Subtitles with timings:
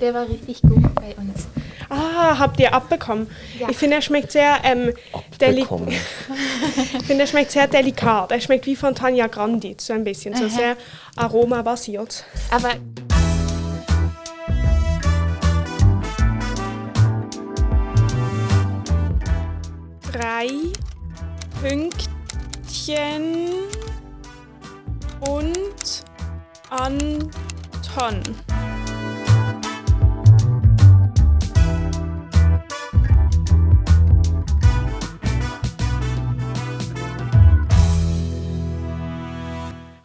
[0.00, 1.46] der war richtig gut bei uns.
[1.88, 3.28] Ah, habt ihr abbekommen?
[3.58, 3.68] Ja.
[3.68, 4.92] Ich finde, er schmeckt sehr ähm,
[5.40, 5.88] deli Bekommen.
[6.98, 8.30] ich finde, er schmeckt sehr delikat.
[8.30, 10.76] Er schmeckt wie von Tanja Grandi, so ein bisschen, so sehr
[11.16, 12.24] aromabasiert.
[12.50, 12.70] Aber
[20.12, 20.48] Drei
[21.62, 22.08] Pünktchen
[25.20, 26.04] und
[26.70, 28.22] Anton.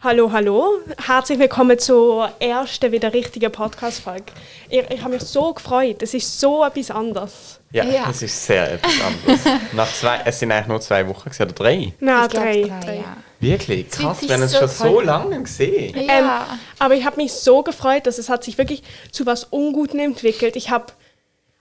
[0.06, 0.74] Hallo, hallo.
[1.04, 4.26] Herzlich willkommen zur ersten wieder richtigen Podcast-Folge.
[4.70, 6.00] Ich, ich habe mich so gefreut.
[6.00, 7.58] Es ist so etwas anderes.
[7.72, 8.06] Ja, Ja.
[8.08, 9.40] es ist sehr etwas anderes.
[9.72, 11.92] Nach zwei, es sind eigentlich nur zwei Wochen gewesen, oder drei.
[11.98, 12.62] Nein, ich glaub, drei.
[12.84, 13.16] drei, ja.
[13.40, 13.90] Wirklich?
[13.90, 15.04] Krass, wir haben uns so schon toll so an.
[15.06, 15.96] lange gesehen.
[15.96, 16.56] Ähm, Ja.
[16.78, 20.54] aber ich habe mich so gefreut, dass es hat sich wirklich zu was Ungutem entwickelt.
[20.54, 20.86] Ich habe,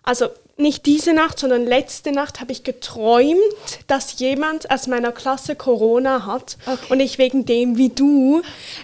[0.04, 0.28] also
[0.58, 3.36] nicht diese Nacht, sondern letzte Nacht habe ich geträumt,
[3.88, 6.86] dass jemand aus meiner Klasse Corona hat Okay.
[6.90, 8.42] und ich wegen dem wie du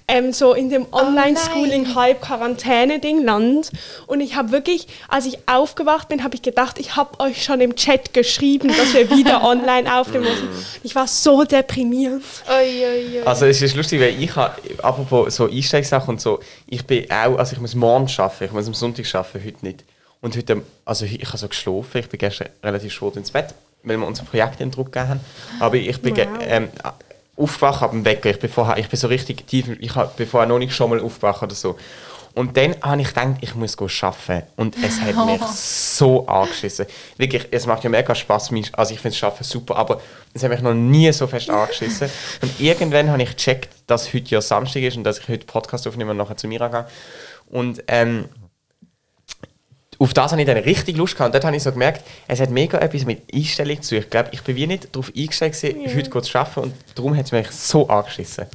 [0.10, 1.96] ähm, so in dem Online-Schooling nein.
[1.96, 3.72] halb Quarantäne-Ding land.
[4.06, 7.62] Und ich habe wirklich, als ich aufgewacht bin, habe ich gedacht, ich habe euch schon
[7.62, 10.50] im Chat geschrieben, dass wir wieder online aufnehmen müssen.
[10.84, 12.22] Ich war so deprimiert.
[12.50, 13.22] Ui, ui, ui.
[13.26, 17.38] Also es ist lustig, weil ich habe, apropos so Einstiegssachen und so, ich bin auch,
[17.38, 19.86] also ich muss morgen arbeiten, ich muss am Sonntag arbeiten, heute nicht.
[20.22, 23.98] Und heute, also ich habe so geschlafen, ich bin gestern relativ spät ins Bett, weil
[23.98, 25.20] wir unser Projekt in Druck gegeben haben.
[25.60, 26.28] Aber ich bin Wow.
[26.42, 26.70] ähm,
[27.36, 30.48] aufgewacht ab dem Wecker, ich bin, vorher, ich bin so richtig tief, ich bin vorher
[30.48, 31.76] noch nicht schon mal aufgewacht oder so.
[32.34, 34.44] Und dann habe ich gedacht, ich muss arbeiten.
[34.56, 36.86] Und es hat mich so angeschissen.
[37.18, 38.52] Wirklich, es macht ja mega Spaß.
[38.52, 40.00] mich- Also ich finde das Arbeiten super, aber
[40.34, 42.10] es hat mich noch nie so fest angeschissen.
[42.42, 45.86] Und irgendwann habe ich gecheckt, dass heute ja Samstag ist und dass ich heute Podcast
[45.88, 46.86] aufnehme und nachher zu Mira gehe.
[47.50, 48.30] Und ähm,
[50.02, 51.28] auf das habe ich dann richtig Lust gehabt.
[51.28, 54.00] Und dort habe ich so gemerkt, es hat mega etwas mit Einstellung zu tun.
[54.00, 57.16] Ich glaube, ich bin wie nicht darauf eingestellt, gewesen, heute gut zu arbeiten und darum
[57.16, 58.48] hat es mich so angeschissen.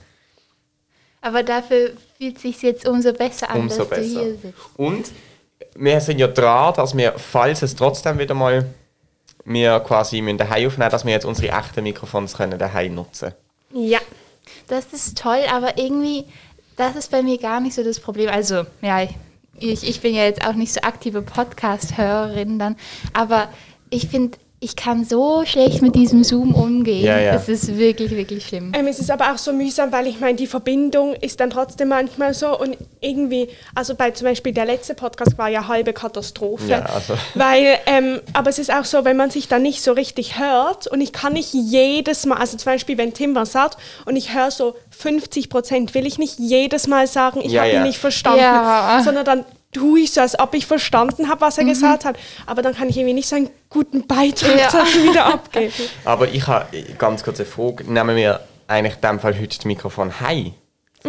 [1.20, 4.03] Aber dafür fühlt es sich jetzt umso besser an, Umso dass besser.
[4.03, 4.59] du hier sitzt.
[4.76, 5.12] Und
[5.76, 8.66] wir sind ja dran, dass wir, falls es trotzdem wieder mal
[9.44, 13.32] wir quasi müssen daheim aufnehmen, dass wir jetzt unsere echten Mikrofons können daheim nutzen.
[13.72, 14.00] Ja.
[14.66, 16.25] Das ist toll, aber irgendwie,
[16.76, 18.28] das ist bei mir gar nicht so das Problem.
[18.28, 19.06] Also, ja,
[19.59, 22.77] ich, ich bin ja jetzt auch nicht so aktive Podcast-Hörerin dann,
[23.12, 23.49] aber
[23.91, 27.04] ich finde, ich kann so schlecht mit diesem Zoom umgehen.
[27.04, 27.34] Ja, ja.
[27.34, 28.72] Es ist wirklich, wirklich schlimm.
[28.77, 31.87] Ähm, es ist aber auch so mühsam, weil ich meine, die Verbindung ist dann trotzdem
[31.87, 36.66] manchmal so und irgendwie, also bei zum Beispiel der letzte Podcast war ja halbe Katastrophe.
[36.66, 37.15] Ja, also.
[37.34, 40.88] Weil, ähm, aber es ist auch so, wenn man sich dann nicht so richtig hört
[40.88, 44.34] und ich kann nicht jedes Mal, also zum Beispiel, wenn Tim was sagt und ich
[44.34, 47.76] höre so 50 Prozent, will ich nicht jedes Mal sagen, ich Ja, habe ja.
[47.78, 49.00] ihn nicht verstanden, Ja.
[49.05, 52.16] sondern dann tue ich so, als ob ich verstanden habe, was er gesagt hat.
[52.47, 54.69] Aber dann kann ich irgendwie nicht so einen guten Beitrag Ja.
[54.72, 55.72] dazu wieder abgeben.
[56.04, 56.66] Aber ich habe
[56.99, 57.84] ganz kurz eine Frage.
[57.91, 60.55] Nehmen wir eigentlich in dem Fall heute das Mikrofon heim?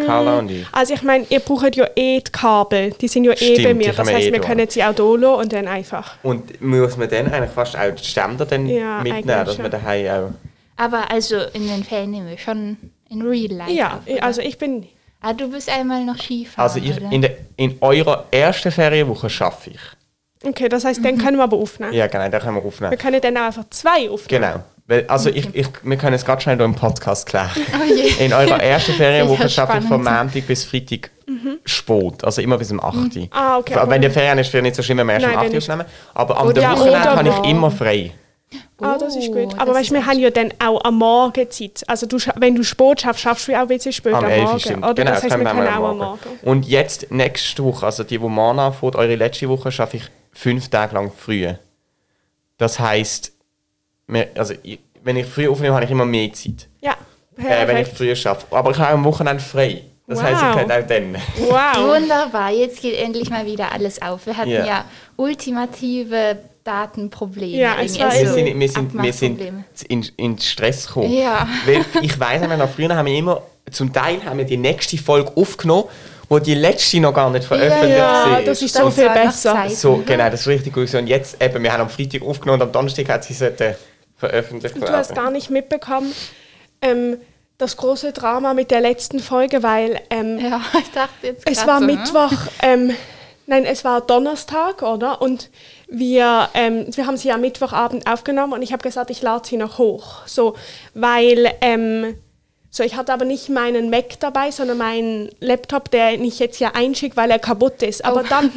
[0.06, 0.66] Carla und ich.
[0.74, 3.68] Also ich meine, ihr braucht ja eh die Kabel, die sind ja eh Stimmt, bei
[3.70, 3.94] die mir.
[3.94, 4.48] Das heißt, eh wir da.
[4.48, 6.16] können sie auch lassen und dann einfach.
[6.22, 10.08] Und muss man dann eigentlich fast auch die Ständer dann Ja, mitnehmen, dass man daheim
[10.08, 10.30] auch...
[10.76, 12.78] Aber also in den Ferien nehmen wir schon
[13.10, 14.86] in Real Life Ja, auf, also ich bin.
[15.22, 17.12] Ah, du bist einmal noch Skifahren, Also ich, oder?
[17.12, 19.80] in, der, in eurer ersten Ferienwoche schaffe ich.
[20.44, 21.94] Okay, das heißt, dann können wir aber aufnehmen.
[21.94, 22.98] Ja, genau, da können wir Wir aufnehmen.
[22.98, 24.42] können dann auch einfach zwei aufnehmen.
[24.44, 24.64] Genau.
[24.86, 27.50] Weil, also ich, ich, wir können es gerade schnell im Podcast klären.
[27.56, 28.24] Oh je.
[28.26, 30.04] In eurer ersten Ferienwoche schaffe ich von.
[30.04, 31.10] Montag bis Freitag
[31.66, 32.24] spät.
[32.24, 33.28] Also immer bis um 8 Uhr.
[33.32, 35.32] Ah, okay, Wenn aber- die Ferien ist, wäre nicht so schlimm, wenn wir erst um
[35.36, 35.86] 8 wenn Uhr aufnehmen.
[36.14, 38.12] Aber am Ja, Wochenende habe ich immer frei.
[38.80, 39.54] Ah, das ist Oh, gut.
[39.58, 41.84] Aber das weißt, wir haben ja dann auch am Morgen Zeit.
[41.88, 44.30] Also du, wenn du Sport schaffst, schaffst du ja auch ein bisschen spät am, Am
[44.30, 44.60] 11 Uhr Morgen.
[44.60, 44.84] stimmt.
[44.86, 44.94] Oder?
[44.94, 46.20] Genau, das heißt, wir können auch am Morgen.
[46.44, 50.70] Und jetzt, nächste Woche, also die, die Mana anfängt, eure letzte Woche, schaffe ich fünf
[50.70, 51.48] Tage lang früh.
[52.60, 53.34] Das heisst,
[54.36, 54.54] also
[55.04, 56.68] wenn ich früh aufnehme, habe ich immer mehr Zeit.
[56.82, 56.96] Ja,
[57.38, 58.46] Äh, wenn ich früh schaffe.
[58.52, 59.84] Aber ich habe am Wochenende frei.
[60.08, 60.50] Das heisst, Wow.
[60.52, 61.16] ich könnte auch dann.
[61.50, 61.96] wow.
[62.02, 64.26] Wunderbar, jetzt geht endlich mal wieder alles auf.
[64.26, 64.66] Wir hatten Ja.
[64.66, 64.86] ja,
[65.18, 66.38] ultimative
[66.68, 67.58] Datenprobleme.
[67.58, 69.42] Ja, es irgendwie, war wir also sind, wir sind, wir sind
[69.88, 71.14] in, in Stress gekommen.
[71.14, 71.48] Ja.
[71.66, 73.42] Weil ich weiss noch, früher haben wir immer,
[73.72, 75.86] zum Teil haben wir die nächste Folge aufgenommen,
[76.30, 79.70] wo die letzte noch gar nicht veröffentlicht Ja, das ist Das so viel besser.
[79.70, 80.94] So, genau, das ist richtig gut.
[80.94, 83.76] Und jetzt eben, wir haben am Freitag aufgenommen und am Donnerstag hat sie sollten
[84.18, 86.12] veröffentlicht Du hast gar nicht mitbekommen,
[86.82, 87.18] ähm,
[87.58, 91.80] das große Drama mit der letzten Folge, weil ähm, Ja, ich dachte jetzt es war
[91.80, 91.94] so, ne?
[91.94, 92.94] Mittwoch, ähm,
[93.48, 95.22] nein, es war Donnerstag, oder?
[95.22, 95.50] Und
[95.90, 99.58] wir, ähm, wir haben sie am Mittwochabend aufgenommen und ich habe gesagt, ich lade sie
[99.58, 100.18] noch hoch.
[100.28, 100.56] So,
[100.94, 102.16] weil ähm,
[102.70, 106.76] So, ich hatte aber nicht meinen Mac dabei, sondern meinen Laptop, der ich jetzt hier
[106.76, 108.04] einschicke, weil er kaputt ist.
[108.06, 108.30] Aber Oh.
[108.30, 108.52] dann,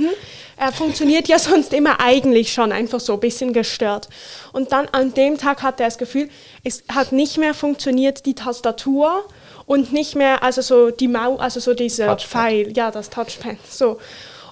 [0.56, 4.08] er funktioniert ja sonst immer eigentlich schon einfach so ein bisschen gestört.
[4.52, 6.28] Und dann an dem Tag hatte er das Gefühl,
[6.64, 9.24] es hat nicht mehr funktioniert, die Tastatur
[9.64, 12.22] und nicht mehr, also so die Maus, also so dieser Touchpad.
[12.28, 13.98] Pfeil, ja, das Touchpad, so.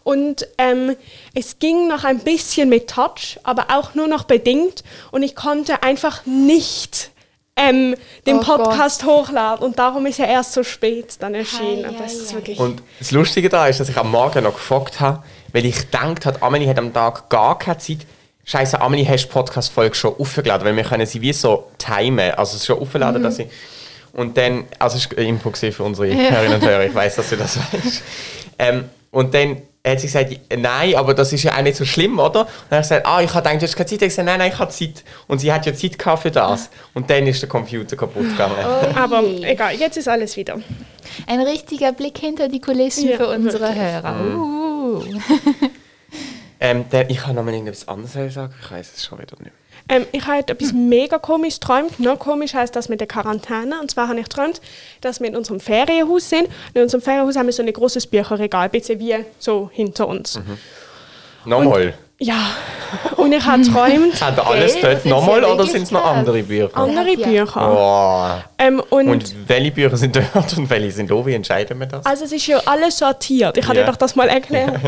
[0.08, 0.96] Und ähm,
[1.34, 4.82] es ging noch ein bisschen mit Touch, aber auch nur noch bedingt.
[5.10, 7.10] Und ich konnte einfach nicht
[7.56, 7.94] ähm,
[8.26, 8.64] den Oh Gott.
[8.64, 9.66] Podcast hochladen.
[9.66, 11.90] Und darum ist er erst so spät dann erschienen.
[11.90, 12.37] Hei, hei, ist hei.
[12.37, 12.58] wirklich...
[12.58, 15.22] Und das Lustige da ist, dass ich am Morgen noch gefragt habe,
[15.52, 18.06] weil ich gedacht habe, Amelie hat am Tag gar keine Zeit.
[18.46, 20.66] Scheiße, Amelie, hast du die Podcast-Folge schon aufgeladen?
[20.66, 23.50] Weil wir können sie wie so timen, also es ist schon aufgeladen, dass sie...
[24.14, 27.37] Und dann, also es war Info für unsere Hörerinnen und Hörer, ich weiß, dass du
[27.37, 28.02] das weißt.
[28.58, 32.19] Ähm, und dann hat sie gesagt, nein, aber das ist ja auch nicht so schlimm,
[32.19, 32.40] oder?
[32.40, 33.93] Und dann habe ich gesagt, ah, ich habe gedacht, du hast keine Zeit.
[33.93, 35.05] Ich habe gesagt, nein, nein, ich habe Zeit.
[35.26, 36.70] Und sie hat ja Zeit gehabt für das.
[36.94, 38.55] Und dann ist der Computer kaputt gegangen.
[38.96, 40.58] aber egal, jetzt ist alles wieder.
[41.26, 43.79] Ein richtiger Blick hinter die Kulissen Ja, für unsere wirklich.
[43.79, 44.20] Hörer.
[44.37, 45.05] Uh.
[46.61, 49.52] Ähm, der, ich kann noch mal irgendetwas anderes sagen, ich weiß es schon wieder nicht.
[49.88, 51.99] Ähm, ich habe heute etwas mega komisch geträumt.
[51.99, 53.81] Noch komisch heißt das mit der Quarantäne.
[53.81, 54.61] Und zwar habe ich geträumt,
[55.00, 56.44] dass wir in unserem Ferienhaus sind.
[56.46, 60.06] Und in unserem Ferienhaus haben wir so ein großes Bücherregal, ein bisschen wie so hinter
[60.08, 60.38] uns.
[61.44, 61.94] Nochmal.
[62.20, 62.50] Ja,
[63.17, 66.43] und ich habe geträumt, Hat er alles Okay, dort nochmal oder sind es noch andere
[66.43, 66.69] Bücher?
[66.76, 67.29] andere Ja.
[67.44, 68.43] Bücher.
[68.43, 68.43] Oh.
[68.58, 71.25] Ähm, und, Und welche Bücher sind dort und welche sind da?
[71.25, 72.05] Wie entscheiden wir das?
[72.05, 73.56] also es ist ja alles sortiert.
[73.56, 73.84] Ich habe Ja.
[73.84, 74.81] dir doch das mal erklärt.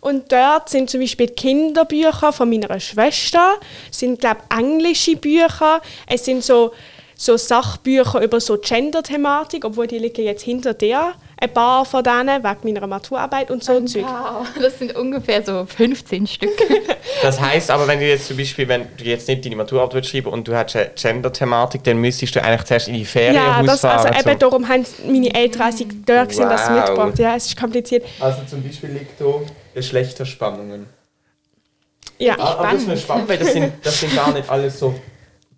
[0.00, 3.54] Und dort sind zum Beispiel die Kinderbücher von meiner Schwester,
[3.90, 6.72] es sind glaube englische Bücher, es sind so,
[7.14, 11.12] so Sachbücher über so Gender-Thematik, obwohl die liegen jetzt hinter dir,
[11.42, 14.04] ein paar von denen, wegen meiner Maturarbeit und so Zeug.
[14.04, 16.50] Wow, das sind ungefähr so 15 Stück.
[17.22, 20.28] Das heißt aber, wenn du jetzt zum Beispiel, wenn du jetzt nicht deine Maturarbeit schreiben
[20.28, 23.84] und du hast eine Gender-Thematik, dann müsstest du eigentlich zuerst in die Ferien Ja, das,
[23.84, 24.16] also fahren.
[24.26, 26.76] eben darum haben meine Eltern, als sie dort sind, das Wow.
[26.78, 27.18] mitgebracht.
[27.18, 28.04] Ja, es ist kompliziert.
[28.20, 29.24] also zum Beispiel liegt da
[29.80, 30.86] Geschlechterspannungen.
[32.18, 32.38] Ja.
[32.38, 34.94] Ah, aber das ist mir spannend, weil das sind, das sind gar nicht alles so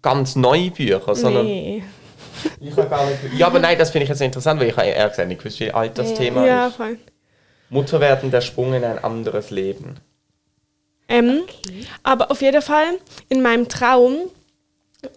[0.01, 1.83] ganz neue Bücher, sondern Nee.
[2.61, 3.19] ich habe gar nicht...
[3.37, 5.59] Ja, aber nein, das finde ich jetzt interessant, weil ich habe ehrlich gesagt nicht gewusst,
[5.61, 6.17] wie alt das Ja.
[6.17, 6.77] Thema Ja, ist.
[6.77, 6.99] voll.
[7.69, 9.97] Mutter werden, der Sprung in ein anderes Leben.
[11.09, 11.43] Ähm,
[12.03, 12.87] Aber auf jeden Fall,
[13.29, 14.19] in meinem Traum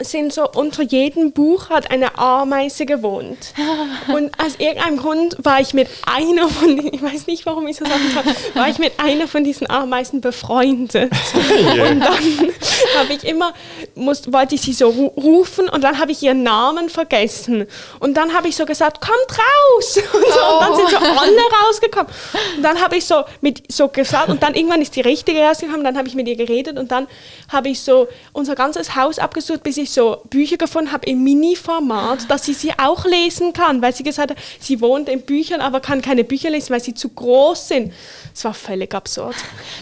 [0.01, 3.53] sind so unter jedem Buch hat eine Ameise gewohnt.
[4.07, 7.85] Und aus irgendeinem Grund war ich mit einer von, ich weiß nicht, warum ich so
[7.85, 11.11] sagen kann, war ich mit einer von diesen Ameisen befreundet.
[11.33, 12.53] Und dann
[12.97, 13.53] habe ich immer,
[13.93, 17.67] muss, wollte ich sie so ru rufen und dann habe ich ihren Namen vergessen.
[17.99, 19.99] Und dann habe ich so gesagt, kommt raus!
[20.15, 22.11] Und, so, und dann sind so alle rausgekommen.
[22.57, 25.83] Und dann habe ich so mit so gesagt und dann irgendwann ist die richtige rausgekommen,
[25.83, 27.07] dann habe ich mit ihr geredet und dann
[27.51, 32.29] habe ich so unser ganzes Haus abgesucht, bis ich so Bücher gefunden habe im Mini-Format,
[32.29, 35.79] dass sie sie auch lesen kann, weil sie gesagt hat, sie wohnt in Büchern, aber
[35.79, 37.93] kann keine Bücher lesen, weil sie zu groß sind.
[38.33, 39.35] Es war völlig absurd.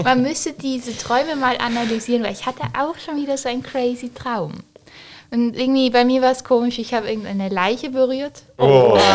[0.04, 4.12] Man müsste diese Träume mal analysieren, weil ich hatte auch schon wieder so einen crazy
[4.14, 4.54] Traum.
[5.34, 8.44] Und irgendwie bei mir war es komisch, ich habe irgendeine Leiche berührt.
[8.60, 9.00] Oh.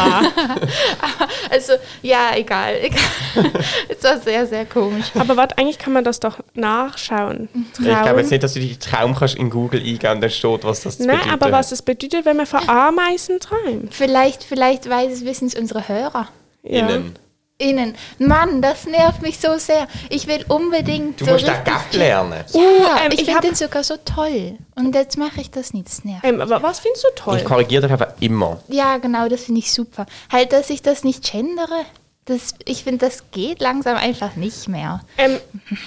[1.51, 2.75] Also, ja, egal.
[2.83, 3.01] egal.
[3.89, 5.07] Es war sehr, sehr komisch.
[5.19, 7.49] Aber warte, eigentlich kann man das doch nachschauen.
[7.73, 8.19] Ich glaube Traum.
[8.19, 10.99] jetzt nicht, dass du die Traum kannst in Google eingeben und dann steht, was das
[10.99, 11.33] Nein, bedeutet.
[11.33, 13.95] aber was es bedeutet, wenn man von Ameisen träumt.
[13.95, 16.29] Vielleicht, vielleicht weiß es, wissen es unsere Hörer.
[16.65, 16.81] Ja.
[16.81, 17.17] Innen.
[17.61, 17.97] Innen.
[18.21, 19.89] Mann, das nervt mich so sehr.
[20.11, 22.45] Ich will unbedingt Du so musst richtig- Gap lernen.
[22.53, 22.61] Ja,
[23.05, 24.57] ähm, ich ich finde den sogar so toll.
[24.77, 25.87] Und jetzt mache ich das nicht.
[25.89, 26.25] Das nervt.
[26.25, 27.37] Ähm, aber was findest du toll?
[27.39, 28.61] Ich korrigiere dich aber immer.
[28.69, 30.07] Ja, genau, das finde ich super.
[30.31, 31.85] Halt, dass ich das nicht gendere.
[32.27, 35.01] Das, ich finde, das geht langsam einfach nicht mehr.
[35.17, 35.39] Ähm,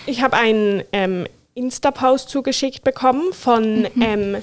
[0.06, 4.38] ich habe einen ähm, Insta-Post zugeschickt bekommen von, ähm,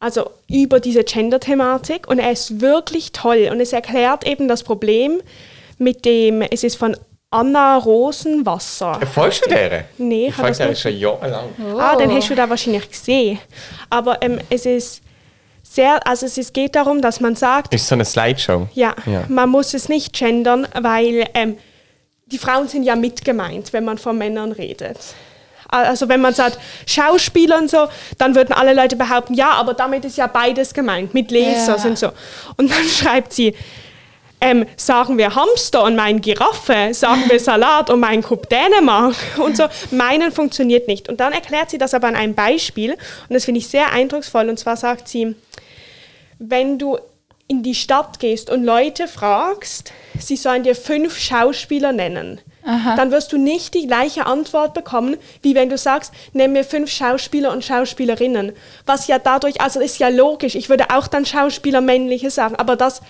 [0.00, 5.22] also über diese Gender-Thematik und er ist wirklich toll und es erklärt eben das Problem
[5.78, 6.96] mit dem, es ist von
[7.30, 9.00] Anna Rosenwasser.
[9.12, 9.84] Folgst du der?
[9.98, 11.48] Nee, ich folge das der schon jahrelang.
[11.78, 13.38] Ah, den hast du da wahrscheinlich gesehen.
[13.88, 15.00] Aber ähm, es ist
[15.62, 18.68] sehr, also es geht darum, dass man sagt, Ist so eine Slideshow?
[18.74, 19.24] ja, Ja.
[19.28, 21.56] man muss es nicht gendern, weil ähm,
[22.26, 24.98] die Frauen sind ja mitgemeint, wenn man von Männern redet.
[25.68, 27.88] Also wenn man sagt Schauspieler und so,
[28.18, 31.88] dann würden alle Leute behaupten, ja, aber damit ist ja beides gemeint, mit Lasers Ja.
[31.88, 32.08] und so.
[32.58, 33.54] Und dann schreibt sie,
[34.42, 39.56] ähm, sagen wir Hamster und mein Giraffe, sagen wir Salat und mein Cup Dänemark und
[39.56, 39.64] so.
[39.92, 41.08] Meinen funktioniert nicht.
[41.08, 44.48] Und dann erklärt sie das aber an einem Beispiel und das finde ich sehr eindrucksvoll.
[44.48, 45.36] Und zwar sagt sie,
[46.38, 46.98] wenn du
[47.46, 53.32] in die Stadt gehst und Leute fragst, sie sollen dir fünf Schauspieler nennen, dann wirst
[53.32, 57.64] du nicht die gleiche Antwort bekommen, wie wenn du sagst, nenn mir fünf Schauspieler und
[57.64, 58.52] Schauspielerinnen.
[58.86, 62.76] Was ja dadurch, also ist ja logisch, ich würde auch dann Schauspieler männliche sagen, aber
[62.76, 63.02] das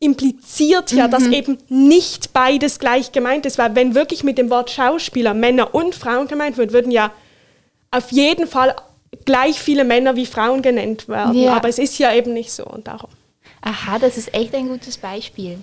[0.00, 4.70] impliziert ja, dass eben nicht beides gleich gemeint ist, weil wenn wirklich mit dem Wort
[4.70, 7.12] Schauspieler Männer und Frauen gemeint wird, würden ja
[7.90, 8.74] auf jeden Fall
[9.26, 11.34] gleich viele Männer wie Frauen genannt werden.
[11.34, 11.54] Ja.
[11.54, 13.10] Aber es ist ja eben nicht so und darum.
[13.60, 15.58] Aha, das ist echt ein gutes Beispiel.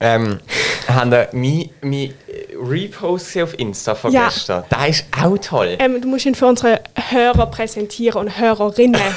[0.00, 0.40] Ähm,
[0.88, 2.14] haben wir mein, mein
[2.60, 4.24] Repost auf Insta von Ja.
[4.24, 4.64] gestern?
[4.70, 5.76] Der ist auch toll.
[5.78, 6.80] Ähm, du musst ihn für unsere
[7.10, 9.00] Hörer präsentieren und Hörerinnen.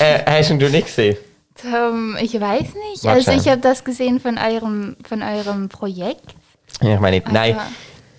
[0.00, 1.16] Äh, hast ihn du nicht gesehen?
[1.64, 2.60] Ähm, ich weiß
[2.92, 3.04] nicht.
[3.06, 6.34] Also ich habe das gesehen von eurem, von eurem Projekt.
[6.82, 7.54] Ja, Ich meine, nein.
[7.54, 7.66] Aber-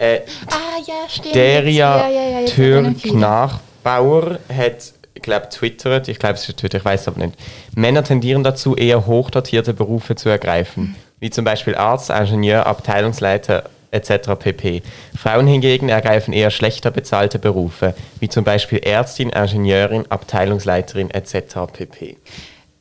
[0.01, 1.36] Äh, Ah ja, stimmt.
[1.36, 3.17] Deria ja, ja, ja, jetzt erinnern Türk viele.
[3.17, 7.38] Nachbauer hat, ich glaube, twittert, ich glaube, es ist Twitter, ich weiß es aber nicht.
[7.75, 14.36] Männer tendieren dazu, eher hochdotierte Berufe zu ergreifen, wie zum Beispiel Arzt, Ingenieur, Abteilungsleiter etc.
[14.39, 14.84] pp.
[15.17, 21.55] Frauen hingegen ergreifen eher schlechter bezahlte Berufe, wie zum Beispiel Ärztin, Ingenieurin, Abteilungsleiterin etc.
[21.74, 22.15] pp.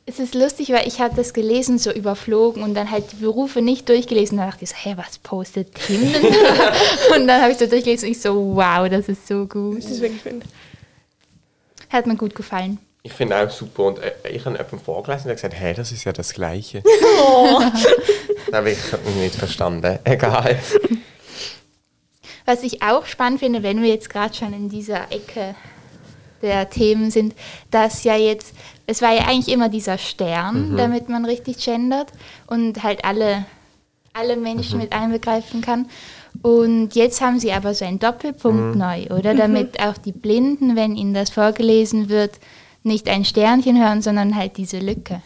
[0.09, 3.61] Es ist lustig, weil ich habe das gelesen, so überflogen und dann halt die Berufe
[3.61, 4.39] nicht durchgelesen.
[4.39, 6.25] Da dachte ich so, hä, was postet Tim denn?
[7.15, 9.77] und dann habe ich so durchgelesen und ich so, wow, das ist so gut.
[9.77, 10.41] Das ist wirklich schön.
[11.91, 12.79] Hat mir gut gefallen.
[13.03, 16.03] Ich finde auch super und äh, ich habe jemanden vorgelesen und gesagt, hey, das ist
[16.05, 16.81] ja das Gleiche.
[18.51, 19.99] das habe ich nicht verstanden.
[20.05, 20.57] Egal.
[22.45, 25.53] Was ich auch spannend finde, wenn wir jetzt gerade schon in dieser Ecke
[26.41, 27.33] der Themen sind,
[27.71, 28.53] dass ja jetzt,
[28.87, 32.07] es war ja eigentlich immer dieser Stern, damit man richtig gendert
[32.47, 33.45] und halt alle,
[34.13, 35.89] alle Menschen mit einbegreifen kann.
[36.41, 39.33] Und jetzt haben sie aber so einen Doppelpunkt neu, oder?
[39.33, 42.39] Damit auch die Blinden, wenn ihnen das vorgelesen wird,
[42.83, 45.21] nicht ein Sternchen hören, sondern halt diese Lücke.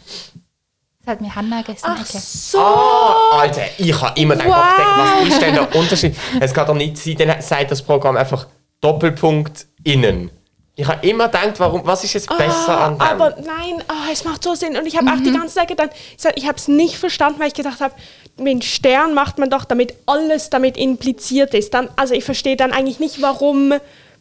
[1.00, 2.24] Das hat mir Hannah gestern Ach erklärt.
[2.24, 2.58] so.
[2.58, 5.20] Ah, Alter, ich habe immer gedacht, Wow.
[5.22, 6.16] was ist denn der Unterschied?
[6.40, 8.46] Es kann doch nicht sein, dann sagt das Programm einfach
[8.80, 10.30] Doppelpunkt innen.
[10.76, 13.00] Ich habe immer gedacht, warum, was ist jetzt besser Ah, an dem?
[13.02, 14.76] aber nein, ah, es macht so Sinn.
[14.76, 15.90] Und ich habe auch die ganze Zeit gedacht,
[16.34, 17.94] ich, habe es nicht verstanden, weil ich gedacht habe,
[18.38, 21.74] mit Stern macht man doch, damit alles damit impliziert ist.
[21.74, 23.74] Dann, also ich verstehe dann eigentlich nicht, warum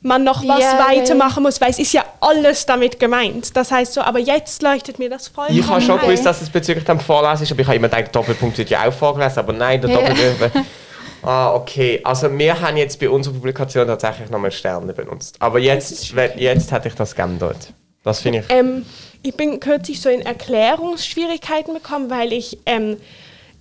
[0.03, 3.55] man noch was Ja, weitermachen muss, weil es ist ja alles damit gemeint.
[3.55, 5.47] Das heißt so, aber jetzt leuchtet mir das voll.
[5.49, 8.15] ich habe schon gewusst, dass es bezüglich dem Vorlesen ist, aber ich habe immer gedacht,
[8.15, 9.89] Doppelpunkt wird ja auch vorgelesen, aber nein, der.
[9.89, 10.67] Doppelpunkt...
[11.23, 12.01] Ah, okay.
[12.03, 15.37] Also wir haben jetzt bei unserer Publikation tatsächlich nochmal Sterne benutzt.
[15.39, 17.73] Aber jetzt, jetzt hätte ich das geändert.
[18.03, 18.45] Das finde ich...
[18.49, 18.85] Ähm,
[19.23, 22.97] ich bin kürzlich so in Erklärungsschwierigkeiten bekommen, weil ich ähm,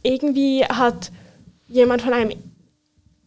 [0.02, 1.12] irgendwie hat
[1.68, 2.32] jemand von einem,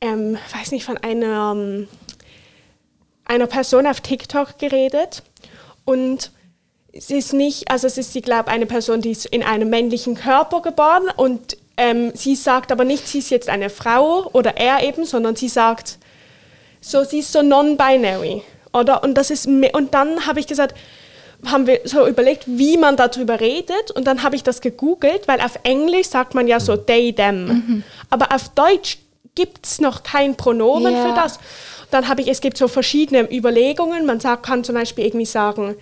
[0.01, 1.87] ähm, weiß nicht, von einer, ähm,
[3.23, 5.23] einer Person auf TikTok geredet
[5.85, 6.31] und
[6.91, 10.15] es ist nicht, also es ist, ich glaube, eine Person, die ist in einem männlichen
[10.15, 14.83] Körper geboren und ähm, sie sagt aber nicht, sie ist jetzt eine Frau oder er
[14.83, 15.97] eben, sondern sie sagt,
[16.81, 18.41] so sie ist so non-binary,
[18.73, 19.03] oder?
[19.03, 20.75] Und das ist und dann habe ich gesagt,
[21.45, 25.41] haben wir so überlegt, wie man darüber redet und dann habe ich das gegoogelt, weil
[25.41, 28.99] auf Englisch sagt man ja so they them, aber auf Deutsch
[29.35, 31.07] gibt es noch kein Pronomen Ja.
[31.09, 31.39] für das.
[31.91, 34.05] Dann habe ich, es gibt so verschiedene Überlegungen.
[34.05, 35.75] Man sagt, kann zum Beispiel irgendwie sagen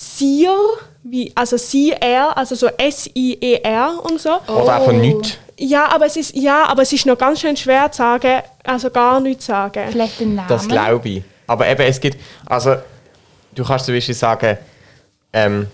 [0.00, 0.54] Sier,
[1.02, 4.30] wie, also sie, er, also so S-I-E-R und so.
[4.46, 5.40] Oder einfach nicht.
[5.58, 8.90] Ja, aber es ist ja, aber es ist noch ganz schön schwer zu sagen, also
[8.90, 9.88] gar nichts sagen.
[9.90, 10.48] Vielleicht den Namen.
[10.48, 11.22] Das glaube ich.
[11.48, 12.16] Aber eben, es gibt.
[12.46, 12.76] Also,
[13.56, 14.58] du kannst zum Beispiel sagen,
[15.32, 15.66] ähm,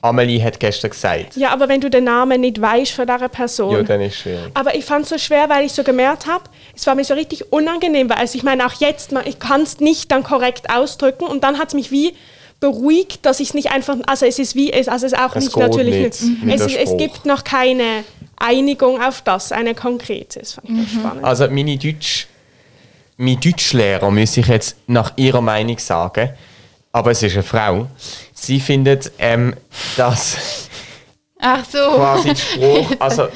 [0.00, 1.36] Amelie hat gestern gesagt.
[1.36, 3.74] Ja, aber wenn du den Namen nicht weißt von dieser Person.
[3.74, 4.50] Ja, dann ist es schwierig.
[4.54, 7.12] Aber ich fand es so schwer, weil ich so gemerkt habe, es war mir so
[7.12, 11.24] richtig unangenehm, weil also ich meine auch jetzt, ich kann es nicht dann korrekt ausdrücken
[11.24, 12.14] und dann hat es mich wie
[12.62, 15.34] beruhigt, dass ich es nicht einfach, also es ist wie, es, also es ist auch
[15.34, 18.04] Es nicht natürlich, nicht es, es gibt noch keine
[18.36, 21.24] Einigung auf das, eine konkrete, das fand ich ganz spannend.
[21.24, 22.28] Also, meine Deutsch,
[23.16, 26.30] mein Deutschlehrer, muss ich jetzt nach ihrer Meinung sagen,
[26.92, 27.88] aber es ist eine Frau.
[28.32, 29.54] Sie findet, ähm,
[29.96, 30.68] dass
[31.40, 31.78] Ach so.
[31.78, 33.26] quasi der Spruch, also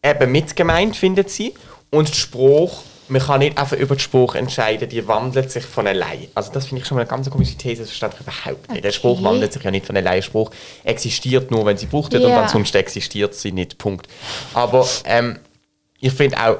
[0.00, 1.54] eben mit gemeint findet sie
[1.90, 5.86] und der Spruch, man kann nicht einfach über den Spruch entscheiden, die wandelt sich von
[5.86, 6.28] allein.
[6.34, 8.84] Also das finde ich schon mal eine ganz komische These, das verstehe ich überhaupt nicht.
[8.84, 9.24] Der Spruch Okay.
[9.24, 10.50] wandelt sich ja nicht von allein, der Spruch
[10.84, 12.42] existiert nur, wenn sie gebraucht wird und Ja.
[12.42, 14.08] ansonsten existiert sie nicht, Punkt.
[14.54, 15.38] Aber ähm,
[16.00, 16.58] ich finde auch,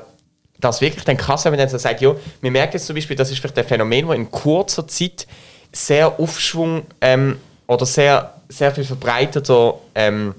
[0.61, 3.15] das wirklich dann krass, wenn man dann so sagt, ja, wir merken jetzt zum Beispiel,
[3.15, 5.27] das ist vielleicht ein Phänomen, das in kurzer Zeit
[5.73, 7.39] sehr Aufschwung ähm,
[7.69, 10.35] oder sehr, sehr viel verbreiteter ähm,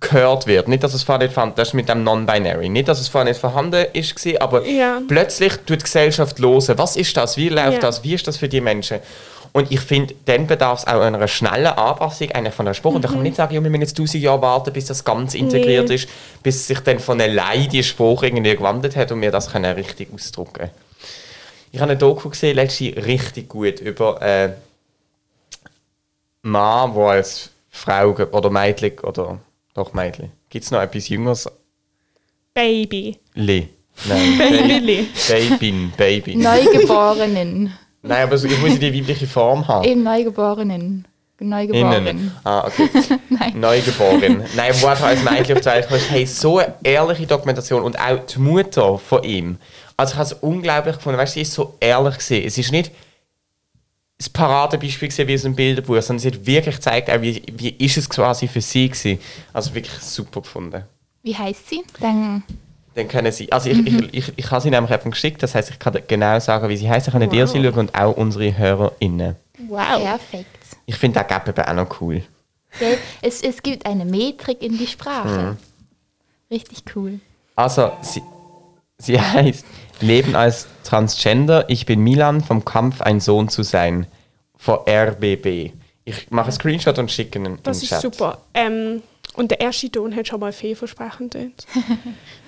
[0.00, 0.68] gehört wird.
[0.68, 2.68] Nicht, dass es vorher nicht fand, das ist mit dem Non-Binary.
[2.68, 5.00] Nicht, dass es vorher nicht vorhanden ist, gewesen, aber Ja.
[5.08, 6.70] plötzlich tut die Gesellschaft los.
[6.76, 7.36] Was ist das?
[7.36, 7.78] Wie läuft Ja.
[7.80, 8.04] das?
[8.04, 8.98] Wie ist das für die Menschen?
[9.52, 12.94] Und ich finde, dann bedarf es auch einer schnellen Anpassung einer von der Spruch.
[12.94, 15.02] Und da kann man nicht sagen, ja, wir müssen jetzt 1000 Jahre warten, bis das
[15.02, 15.94] ganz integriert Nee.
[15.94, 16.08] ist,
[16.42, 20.12] bis sich dann von allein die Spruch irgendwie gewandelt hat und wir das können richtig
[20.14, 20.70] ausdrucken
[21.72, 24.50] Ich habe eine Doku gesehen, letztens richtig gut, über äh,
[26.42, 29.38] Mann, der als Frau oder Mädchen oder
[29.76, 30.32] doch Mädchen.
[30.48, 31.48] Gibt es noch etwas Jüngeres?
[32.54, 33.18] Baby.
[33.34, 33.68] Le.
[34.08, 35.08] Nein, Baby.
[35.28, 36.36] Babyn, Baby.
[36.36, 37.72] Neugeborenen.
[38.02, 39.84] Nein, aber ich muss die weibliche Form haben.
[39.84, 41.06] Eben Neugeborenen.
[41.38, 42.06] Neugeboren.
[42.06, 42.32] Innen.
[42.44, 42.88] Ah, okay.
[43.28, 43.60] Nein.
[43.60, 44.42] Neugeboren.
[44.54, 46.10] Nein, wo einfach als Mädchen auf die Welt kommt.
[46.10, 47.82] Hey, so eine ehrliche Dokumentation.
[47.82, 49.58] Und auch die Mutter von ihm.
[49.98, 51.18] Also ich habe es unglaublich gefunden.
[51.18, 52.46] Weißt du, sie ist so ehrlich gewesen.
[52.46, 52.90] Es ist nicht
[54.18, 57.70] das Paradebeispiel gewesen, wie aus einem Bilderbuch, sondern sie hat wirklich gezeigt, auch wie, wie
[57.70, 59.18] ist es quasi für sie gewesen.
[59.52, 60.84] Also wirklich super gefunden.
[61.22, 61.82] Wie heißt sie?
[62.00, 62.42] Dann
[62.94, 65.70] Dann können sie, also ich, ich, ich, ich habe sie nämlich eben geschickt, das heißt,
[65.70, 67.08] ich kann genau sagen, wie sie heißt.
[67.08, 69.36] Ich kann dir sie schauen und auch unsere HörerInnen.
[69.68, 70.02] Wow.
[70.02, 70.46] perfekt.
[70.86, 72.22] Ich finde das Gap eben auch noch cool.
[72.78, 72.98] Gell?
[73.20, 75.28] Es, es gibt eine Metrik in die Sprache.
[75.52, 75.56] Mhm.
[76.50, 77.20] Richtig cool.
[77.54, 78.22] Also, sie,
[78.98, 79.64] sie heißt
[80.00, 81.68] Leben als Transgender.
[81.68, 84.06] Ich bin Milan vom Kampf, ein Sohn zu sein.
[84.56, 85.72] Von RBB.
[86.04, 88.00] Ich mache einen Screenshot und schicke ihn in Das ist Chat.
[88.02, 88.38] super.
[88.54, 89.02] Ähm,
[89.34, 91.36] und der erste Ton hat schon mal vielversprechend.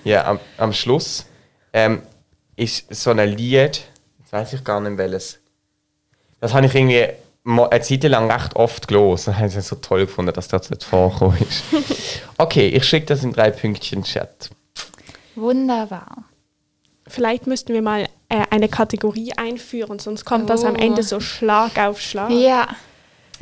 [0.05, 1.25] Ja, am, am Schluss
[1.73, 2.01] ähm,
[2.55, 3.81] ist so ein Lied,
[4.19, 5.39] jetzt weiß ich gar nicht welches.
[6.39, 7.05] Das habe ich irgendwie
[7.43, 9.25] mo- eine Zeit lang recht oft gelesen.
[9.33, 11.63] Das habe ich so toll gefunden, dass das vorgekommen ist.
[12.37, 14.49] Okay, ich schicke das in drei Pünktchen Chat.
[15.35, 16.23] Wunderbar.
[17.09, 20.81] Vielleicht müssten wir mal äh, eine Kategorie einführen, sonst kommt das am Oh.
[20.81, 22.29] Ende so Schlag auf Schlag.
[22.31, 22.67] Ja,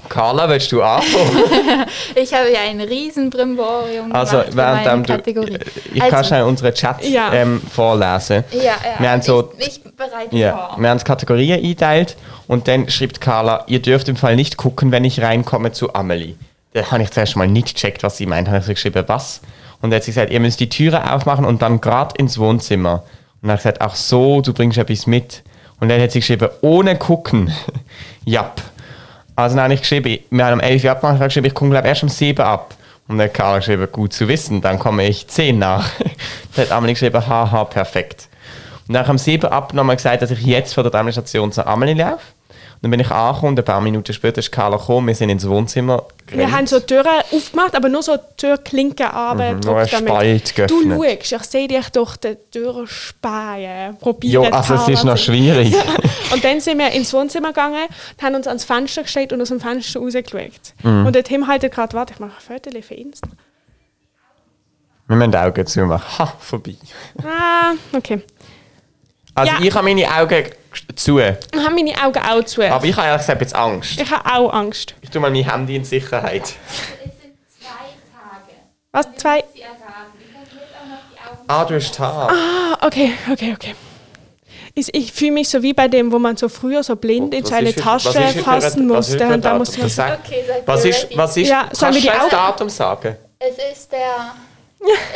[0.10, 1.86] Carla, willst du anfangen?
[2.16, 5.58] ich habe ja ein riesen Brimborium Also, während du, Kategorie.
[5.94, 7.34] ich Also- kann schnell unseren Chat Ja.
[7.34, 8.44] ähm, vorlesen.
[8.52, 8.76] Ja, ja.
[9.00, 10.78] Wir haben so- ich, ich bereite Ja, vor.
[10.82, 12.16] wir haben Kategorien eingeteilt
[12.48, 16.36] und dann schreibt Carla, ihr dürft im Fall nicht gucken, wenn ich reinkomme zu Amelie.
[16.74, 18.48] Da habe ich zuerst mal nicht gecheckt, was sie meint.
[18.50, 19.42] Habe ich so geschrieben, was?
[19.82, 23.04] Und dann hat sie gesagt, ihr müsst die Türe aufmachen und dann gerade ins Wohnzimmer.
[23.42, 25.44] Und dann habe ich gesagt, so, du bringst etwas mit.
[25.80, 27.52] Und dann hat sie geschrieben, ohne gucken.
[28.26, 28.62] Japp.
[29.36, 31.72] Also dann habe ich geschrieben, wir haben um 11 Uhr abgemacht, ich geschrieben, ich komme
[31.72, 32.76] glaube erst um 7 ab.
[33.08, 35.90] Und dann hat Carla geschrieben, gut zu wissen, dann komme ich 10 nach.
[36.56, 38.28] dann hat Amelie geschrieben, haha, perfekt.
[38.88, 41.94] Und nach am 7 ab nochmal gesagt, dass ich jetzt von der Demonstration zur Amelie
[41.94, 42.20] laufe.
[42.78, 45.30] Und dann bin ich angekommen und ein paar Minuten später ist Carla gekommen, wir sind
[45.32, 46.56] ins Wohnzimmer Wir gerannt.
[46.56, 49.54] haben so Türen aufgemacht, aber nur so Türklinken runter.
[49.56, 51.26] Mhm, nur ein Spalt Du geöffnet.
[51.26, 53.98] schaust, ich sehe dich durch die Türen spähen.
[53.98, 54.44] Probieren.
[54.46, 55.74] Jo, also es ist noch schwierig.
[56.34, 57.88] Und dann sind wir ins Wohnzimmer gegangen,
[58.22, 60.52] haben uns ans Fenster gestellt und aus dem Fenster rausgeschaut.
[60.84, 61.06] Mhm.
[61.08, 63.28] Und der Tim haltet gerade, warte, ich mache ein Foto für Insta.
[65.08, 66.20] wir müssen die Augen zumachen.
[66.20, 66.76] Ha, vorbei.
[67.24, 68.22] Ah, okay.
[69.34, 69.60] Also Ja.
[69.62, 70.44] ich habe meine Augen
[70.98, 72.62] zu, Ich habe meine Augen auch zu.
[72.64, 74.00] aber ich habe ehrlich gesagt jetzt Angst.
[74.00, 74.96] Ich habe auch Angst.
[75.02, 76.42] Ich tue mal mein Handy in Sicherheit.
[76.44, 76.50] Es
[77.22, 78.54] sind zwei Tage.
[78.92, 79.08] Was?
[79.16, 79.44] Zwei?
[79.54, 79.78] Sie erraten.
[80.20, 81.46] Ich kann jetzt auch noch die Augen.
[81.48, 82.30] Ah, du hast Haar.
[82.32, 83.76] Ah, okay, okay, okay.
[84.74, 87.42] Ich, ich fühle mich so wie bei dem, wo man so früher so blind in
[87.44, 88.12] Was seine Tasche
[88.44, 89.26] fassen musste.
[89.28, 89.90] Und da muss man Datum?
[89.90, 92.70] Sag- Okay, seid Was ist, was ist, Ja, kannst sollen wir du die das Datum
[92.70, 93.18] sagen?
[93.40, 94.34] Es ist der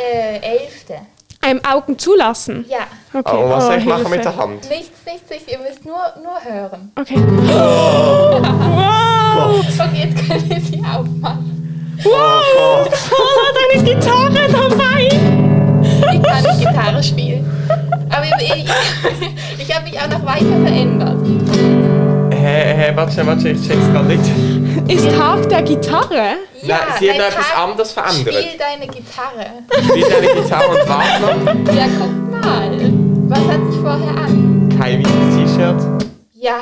[0.03, 0.71] äh, 11.
[1.41, 2.65] einem Augen zulassen.
[2.69, 2.87] Ja.
[3.13, 3.35] Okay.
[3.35, 4.15] Oh, was soll ich machen Hilfe.
[4.15, 4.69] mit der Hand?
[4.69, 5.51] Nichts, nichts, nichts.
[5.51, 6.91] Ihr müsst nur, nur hören.
[6.95, 7.15] Okay.
[8.35, 9.59] Wow!
[9.79, 11.97] Okay, jetzt könnt ihr sie aufmachen.
[12.03, 12.89] Wow!
[13.09, 15.09] Carla, deine Gitarre dabei!
[16.13, 17.45] Ich kann nicht Gitarre spielen.
[18.09, 18.65] Aber ich, ich,
[19.67, 21.80] ich habe mich auch noch weiter verändert.
[22.41, 24.23] Hä, hä, warte, warte, ich check's gerade nicht.
[24.87, 26.37] Ist Tag der Gitarre?
[26.63, 28.33] Nein, sie hat dein etwas anderes verändert.
[28.35, 29.45] Spiel deine Gitarre.
[29.89, 31.73] Spiel deine Gitarre und warte noch.
[31.75, 32.71] Ja, guck mal.
[33.27, 34.69] Was hat sich vorher an?
[34.79, 35.81] Kein weißes T-Shirt.
[36.33, 36.59] Ja,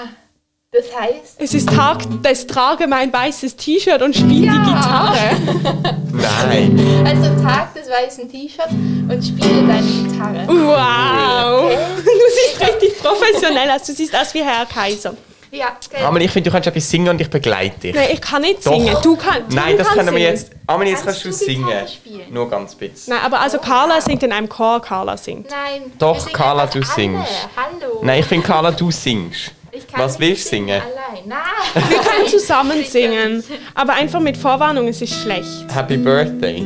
[0.71, 4.53] das heißt, Es ist Tag des Trage mein weißes T-Shirt und spiele die Ja.
[4.53, 5.93] Gitarre.
[6.11, 6.79] Nein.
[7.05, 10.47] also Tag des weißen T-Shirts und spiele deine Gitarre.
[10.47, 11.71] Wow!
[12.03, 13.83] Du siehst richtig professionell aus.
[13.83, 15.13] Du siehst aus wie Herr Kaiser.
[15.51, 16.05] Ja, gell.
[16.05, 17.95] Amelie, ich finde, du kannst etwas singen und ich begleite dich.
[17.95, 18.71] Nein, ich kann nicht Doch.
[18.71, 18.95] singen.
[19.01, 19.51] Du kannst.
[19.51, 20.35] Nein, du das kannst können wir singen.
[20.35, 20.51] jetzt.
[20.67, 21.87] Amelie, jetzt kannst Kannst du du singen.
[21.87, 22.33] Spielen?
[22.33, 23.13] Nur ganz bisschen.
[23.15, 25.49] Nein, aber also Carla singt in einem Chor, Carla singt.
[25.49, 25.91] Nein.
[25.97, 26.85] Doch, Carla, du alle.
[26.85, 27.49] singst.
[27.55, 27.99] Hallo.
[28.03, 29.51] Nein, ich finde, Carla, du singst.
[29.71, 30.81] Ich kann Was willst du singen?
[30.81, 31.23] Allein.
[31.25, 31.89] Nein.
[31.89, 33.43] Wir können zusammen singen.
[33.75, 35.65] Aber einfach mit Vorwarnung, es ist schlecht.
[35.73, 36.65] Happy Birthday.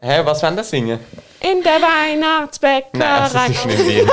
[0.00, 0.98] Hä, was wollen wir singen?
[1.40, 2.88] In der Weihnachtsbäckerei.
[2.94, 4.06] Nein, also, das ist nicht wir.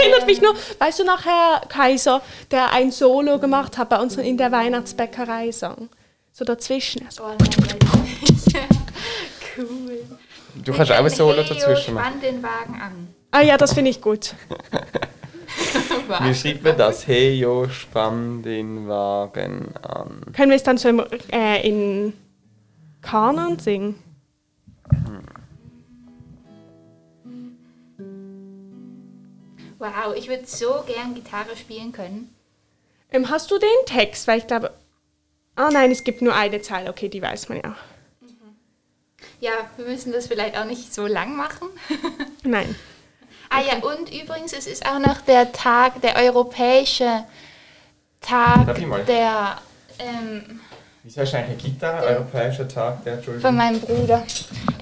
[0.00, 3.98] Das erinnert mich nur, weißt du noch, Herr Kaiser, der ein Solo gemacht hat bei
[4.00, 5.90] unseren In der Weihnachtsbäckerei Song?
[6.32, 7.06] So dazwischen.
[7.10, 7.24] So.
[7.24, 7.78] Oh nein,
[9.58, 10.00] cool.
[10.64, 12.14] Du kannst auch ein Solo dazwischen machen.
[12.14, 13.14] Spann den Wagen an.
[13.30, 14.34] Ah ja, das finde ich gut.
[16.22, 17.06] Wie schreibt man das?
[17.06, 20.22] Hey, jo, spann den Wagen an.
[20.32, 22.14] Können wir es dann so im, äh, in
[23.02, 23.96] Kanon singen?
[29.80, 32.32] Wow, ich würde so gern Gitarre spielen können.
[33.10, 34.28] Ähm, hast du den Text?
[34.28, 34.72] Weil ich glaube.
[35.56, 36.90] Ah nein, es gibt nur eine Zeile.
[36.90, 37.74] Okay, die weiß man ja.
[39.40, 41.68] Ja, wir müssen das vielleicht auch nicht so lang machen.
[42.44, 42.74] Nein.
[43.48, 47.24] Ah ja, und übrigens, es ist auch noch der Tag, der europäische
[48.20, 49.02] Tag Darf ich mal?
[49.04, 49.58] der
[49.98, 50.60] ähm,
[51.02, 52.06] Wieso hast du eigentlich eine Gitarre?
[52.06, 53.56] Europäischer Tag der von Entschuldigung.
[53.56, 54.26] meinem Bruder.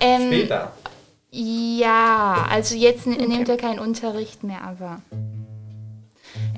[0.01, 0.73] Ähm, Später.
[1.31, 5.01] Ja, also jetzt n- nimmt er keinen Unterricht mehr, aber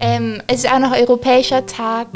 [0.01, 2.09] ähm, es ist auch noch europäischer Tag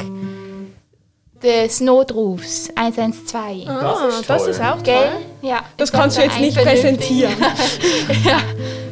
[1.43, 3.67] des Notrufs 112.
[3.67, 4.51] Ah, ist das toll.
[4.51, 5.09] ist auch Gell?
[5.45, 5.59] Ja.
[5.77, 7.33] Das kannst du jetzt nicht präsentieren.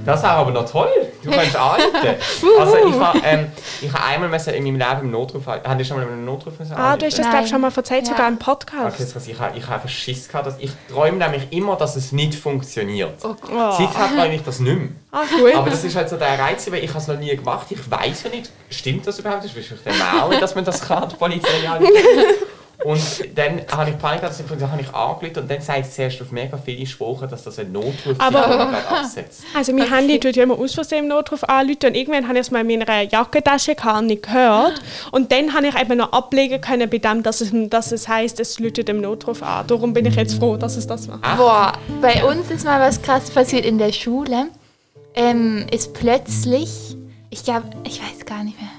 [0.06, 0.89] Das ist aber noch toll.
[1.24, 1.96] Du kannst anrufen.
[2.60, 3.48] also ich habe ähm,
[3.82, 5.48] ich habe einmal müssen in meinem Leben im Notruf.
[5.48, 8.08] Haben die schon mal einen Notruf müssen Ah, du hast das, glaube schon mal erzählt,
[8.08, 8.12] Ja.
[8.12, 9.00] sogar im Okay, Podcast.
[9.00, 9.28] jetzt krass.
[9.28, 10.48] ich habe ich habe einfach Schiss gehabt.
[10.48, 13.13] Dass ich träume nämlich immer, dass es nicht funktioniert.
[13.24, 13.72] Oh Oh.
[13.72, 14.89] Seither träume ich das nicht mehr.
[15.13, 15.56] Ah, gut.
[15.56, 17.68] Aber das ist halt so der Reiz, weil ich habe es noch nie gemacht.
[17.70, 19.46] Ich weiß ja nicht, stimmt das überhaupt?
[19.46, 21.48] Das ist ich denke auch nicht, dass man das kann, die Polizei.
[22.84, 23.02] Und
[23.36, 26.32] dann habe ich Panik gehabt, dann habe ich angerufen und dann sagt es zuerst auf
[26.32, 29.43] mega viele Sprachen, dass das ein Notruf Aber- ist, man gerade absetzt.
[29.56, 32.41] Also mein Handy tut ja immer aus Versehen im Notruf anrufen und irgendwann habe ich
[32.41, 34.82] es mal in meiner Jackentasche gehabt und nicht gehört.
[35.12, 38.39] Und dann habe ich eben noch ablegen können bei dem, dass es, dass es heisst,
[38.41, 39.65] es läutet im Notruf an.
[39.67, 41.22] Darum bin ich jetzt froh, dass es das macht.
[41.38, 44.48] Boah, bei uns ist mal was krass passiert in der Schule.
[45.15, 46.98] Ähm, ist plötzlich,
[47.30, 48.69] ich glaube, ich weiß gar nicht mehr.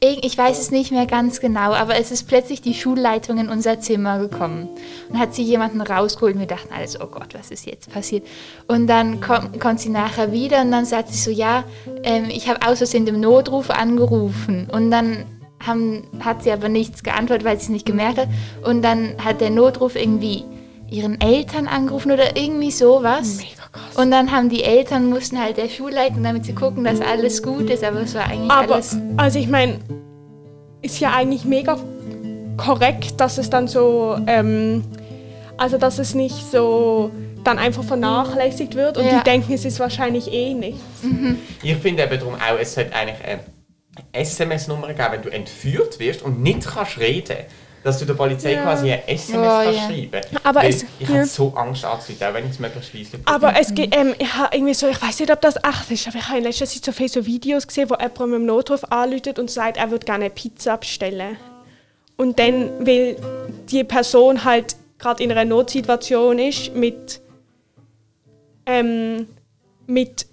[0.00, 3.80] Ich weiß es nicht mehr ganz genau, aber es ist plötzlich die Schulleitung in unser
[3.80, 4.68] Zimmer gekommen
[5.08, 8.26] und hat sie jemanden rausgeholt wir dachten alles, oh Gott, was ist jetzt passiert?
[8.68, 11.64] Und dann kom kommt sie nachher wieder und dann sagt sie so, ja,
[12.02, 15.24] ähm, ich habe aus Versehen dem Notruf angerufen und dann
[15.66, 18.28] haben, hat sie aber nichts geantwortet, weil sie es nicht gemerkt hat
[18.64, 20.44] und dann hat der Notruf irgendwie
[20.90, 23.38] ihren Eltern angerufen oder irgendwie sowas.
[23.96, 27.70] Und dann haben die Eltern mussten halt der Schulleitung, damit sie gucken, dass alles gut
[27.70, 28.96] ist, aber es war eigentlich Aber, alles.
[29.16, 29.78] also ich meine,
[30.82, 31.78] ist ja eigentlich mega
[32.56, 34.84] korrekt, dass es dann so, ähm,
[35.56, 37.10] also dass es nicht so
[37.44, 39.18] dann einfach vernachlässigt wird und Ja.
[39.18, 40.80] die denken, es ist wahrscheinlich eh nichts.
[41.62, 43.40] Ich finde eben darum auch, es sollte eigentlich eine
[44.12, 47.36] SMS-Nummer geben, wenn du entführt wirst und nicht kannst reden.
[47.86, 48.62] Dass du der Polizei Ja.
[48.64, 49.86] quasi eine SMS Oh, kannst ja.
[49.86, 51.14] schreiben Aber Weil es- Ich ja.
[51.14, 54.56] habe so Angst anzuleiten, wenn ich es möglichst leise Aber es geht, ähm, ich habe
[54.56, 56.84] irgendwie so, ich weiß nicht, ob das echt ist, aber ich habe in letzter Zeit
[56.84, 60.04] so viele so Videos gesehen, wo jemand mit dem Notruf anruft und sagt, er würde
[60.04, 61.36] gerne eine Pizza bestellen.
[62.16, 63.16] Und dann, weil
[63.70, 67.20] die Person halt gerade in einer Notsituation ist, mit,
[68.66, 69.28] ähm,
[69.86, 70.26] mit,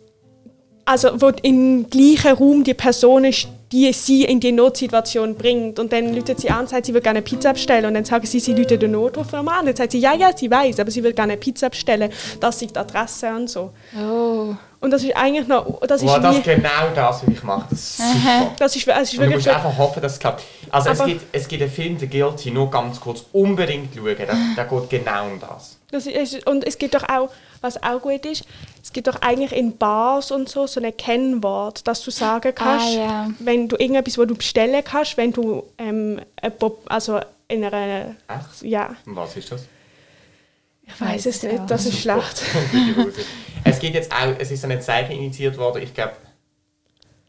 [0.86, 5.80] also wo im gleichen Raum die Person ist, die sie in die Notsituation bringt.
[5.80, 7.86] Und dann läutet sie an und sagt, sie würde gerne eine Pizza bestellen.
[7.86, 9.48] Und dann sagen sie, sie läutet den Notruf an.
[9.48, 12.12] Und dann sagt sie, ja, ja, sie weiß, aber sie würde gerne eine Pizza bestellen.
[12.40, 13.72] Das ist die Adresse und so.
[14.00, 14.54] Oh.
[14.80, 17.66] Und das ist eigentlich noch, das ist Boah, das genau das, was ich mache.
[17.72, 18.52] Das ist super.
[18.60, 20.44] das ist, es ist Und du wirklich musst einfach hoffen, dass es klappt.
[20.74, 24.16] Also es gibt, es gibt einen Film, The Guilty, nur ganz kurz, unbedingt schauen.
[24.18, 25.78] Der, der geht genau um das.
[25.92, 27.30] Das ist, und es gibt doch auch,
[27.62, 28.44] was auch gut ist,
[28.82, 32.96] es gibt doch eigentlich in Bars und so so ein Kennwort, dass du sagen kannst,
[32.96, 33.30] ja.
[33.38, 38.16] wenn du irgendetwas, wo du bestellen kannst, wenn du ähm, ein Pop- also in einer,
[38.28, 38.64] Echt?
[38.64, 39.68] ja, Und was ist das?
[40.88, 42.42] ich weiß es nicht, das ist schlecht.
[43.64, 46.14] es geht jetzt auch, es ist eine Zeichen initiiert worden, ich glaube,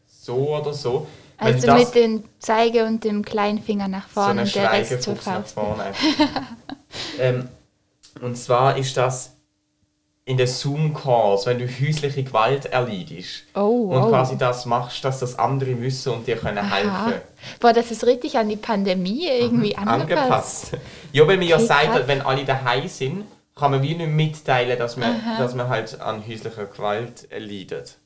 [0.07, 1.05] so oder so.
[1.39, 4.55] Wenn Also das- mit dem Zeige und dem kleinen Finger nach so vorne eine und
[4.55, 5.53] der Rest zur Faust.
[5.53, 5.91] vorne.
[7.19, 7.49] ähm,
[8.21, 9.31] und zwar ist das
[10.27, 14.09] in den Zoom-Calls, wenn du häusliche Gewalt erleidest Oh, und oh.
[14.09, 16.75] quasi das machst, dass das andere wissen und dir können Aha.
[17.05, 17.21] helfen
[17.59, 20.71] Boah, das ist richtig an die Pandemie irgendwie angepasst.
[20.73, 20.77] angepasst.
[21.11, 24.97] Ja, weil mir ja sagt, wenn alle daheim sind, kann man wie nicht mitteilen, dass
[24.97, 27.97] man, dass man halt an häuslicher Gewalt leidet.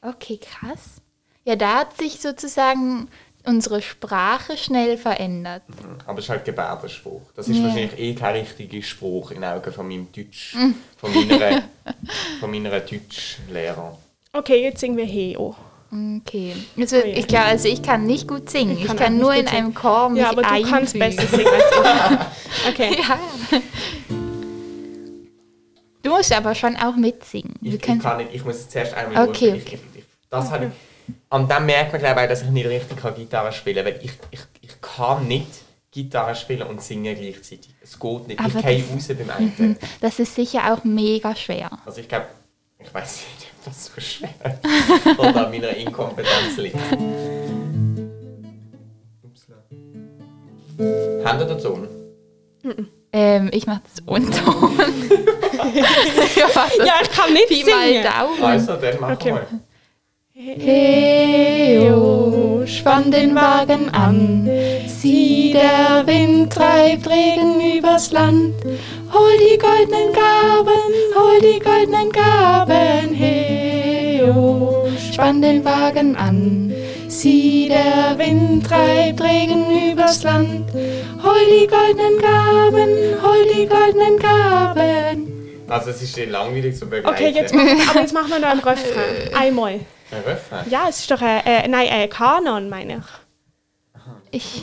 [0.00, 1.02] Okay, krass.
[1.50, 3.08] Ja, da hat sich sozusagen
[3.44, 5.62] unsere Sprache schnell verändert.
[6.06, 7.22] Aber es ist halt Gebärdenspruch.
[7.34, 7.64] Das ist Ja.
[7.64, 10.74] wahrscheinlich eh kein richtiger Spruch in Augen von meinem Deutsch, Mm.
[10.96, 11.62] von meiner,
[12.40, 13.98] von meiner Deutschlehrer.
[14.32, 15.56] Okay, jetzt singen wir Heo.
[16.20, 16.54] Okay.
[16.78, 17.16] Also, Oh ja.
[17.16, 18.78] ich glaube, also ich kann nicht gut singen.
[18.78, 20.70] Ich kann kann, auch nicht nur in einem Chor mich Ja, aber du einfügen.
[20.70, 22.68] kannst besser singen als ich.
[22.68, 22.96] Okay.
[23.02, 23.18] Ja.
[26.02, 27.54] Du musst aber schon auch mitsingen.
[27.60, 29.82] Ich, Du ich kann nicht, ich muss es zuerst einmal Okay, durchspielen.
[29.94, 30.70] Ich, ich, das habe ich,
[31.28, 34.12] und dann merkt man, glaube ich, dass ich nicht richtig Gitarre spielen kann, weil ich,
[34.30, 35.48] ich, ich kann nicht
[35.90, 37.74] Gitarre spielen und singen gleichzeitig.
[37.82, 38.40] Es geht nicht.
[38.40, 39.54] Aber ich gehe raus beim einen.
[39.56, 39.76] Mhm.
[40.00, 41.70] Das ist sicher auch mega schwer.
[41.84, 42.26] Also ich glaube,
[42.78, 46.76] ich weiß nicht, ob das so schwer ist oder an meiner Inkompetenz liegt.
[50.78, 51.88] Hände oder Ton?
[53.12, 54.78] Ähm, ich mache das ohne Ton.
[56.84, 57.68] ja, ich kann nicht singen.
[57.70, 58.42] Mal Daumen.
[58.42, 59.34] Also, dann machen okay.
[59.34, 59.46] wir.
[60.42, 61.92] Heo,
[62.64, 64.48] spann den Wagen an.
[64.86, 68.54] Sieh, der Wind treibt Regen übers Land.
[69.12, 73.12] Hol die goldenen Gaben, hol die goldenen Gaben.
[73.12, 76.72] Heo, spann den Wagen an.
[77.06, 80.72] Sieh, der Wind treibt Regen übers Land.
[81.22, 82.88] Hol die goldenen Gaben,
[83.22, 85.26] hol die goldenen Gaben.
[85.68, 87.14] Also, es ist dir langweilig zu begleiten.
[87.14, 89.34] Okay, jetzt machen, aber jetzt machen wir noch einen Refrain.
[89.34, 89.80] Einmal.
[90.12, 90.68] Ein Refrain.
[90.68, 93.02] Ja, es ist doch ein, äh, nein, ein Kanon, meine
[94.32, 94.62] ich.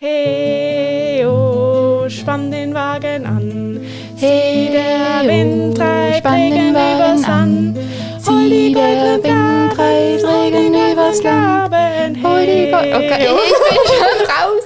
[0.00, 3.80] Hey, oh, spann den Wagen an.
[4.16, 7.74] Sieh, der Wind treibt Regen Wagen übers an.
[7.74, 7.78] Land.
[8.22, 11.48] Sieh, der Wind treibt Regen übers Land.
[11.70, 12.22] Gaben.
[12.22, 12.94] Hol die Gold.
[12.94, 13.38] Okay, Hey, oh.
[13.44, 14.64] ich bin schon raus.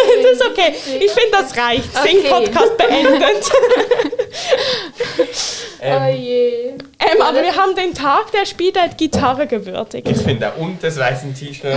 [0.22, 0.74] Das ist okay.
[1.00, 1.88] Ich finde, das reicht.
[1.96, 2.08] Okay.
[2.08, 3.50] Sing-Podcast beendet.
[5.82, 6.68] Ähm, je.
[6.98, 10.06] ähm, aber wir haben den Tag der Spieler Gitarre gewürdigt.
[10.06, 11.72] ich finde auch und das weißen T-Shirt.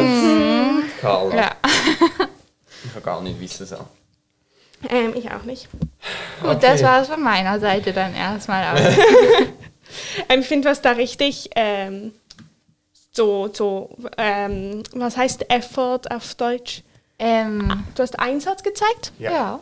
[1.00, 1.34] Karl.
[1.34, 1.52] Ja.
[2.84, 3.78] Ich kann gar nicht wissen so.
[4.90, 5.70] Ähm, ich auch nicht.
[6.42, 8.76] Gut, das war es von meiner Seite dann erstmal.
[10.28, 12.14] Ähm, ich finde, was da richtig ähm,
[13.12, 16.82] so, so ähm, was heißt Effort auf Deutsch?
[17.24, 19.12] Ähm, Du hast Einsatz gezeigt?
[19.20, 19.32] Ja.
[19.32, 19.60] ja.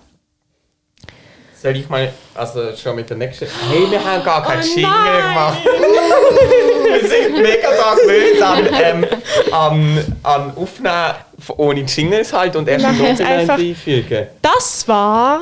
[1.62, 3.46] Soll ich mal, also schon mit der nächsten.
[3.70, 5.28] Hey, wir haben gar keinen Oh Jingle nein.
[5.30, 5.60] gemacht.
[5.64, 9.06] wir sind mega da gewöhnt an, ähm,
[9.52, 11.14] an, an Aufnehmen
[11.58, 14.28] ohne Jingles halt und erst im jetzt Nachhinein einfügen.
[14.42, 15.42] Das war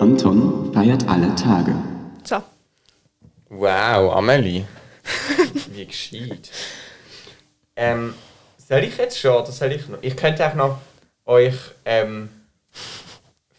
[0.00, 1.74] Anton feiert alle Tage.
[2.24, 2.36] so.
[3.50, 4.64] Wow, Amelie.
[5.70, 6.50] Wie gescheit.
[7.76, 8.14] Ähm,
[8.72, 9.98] soll ich jetzt schon oder soll ich noch?
[10.00, 10.78] Ich könnte auch noch
[11.26, 12.30] euch ähm,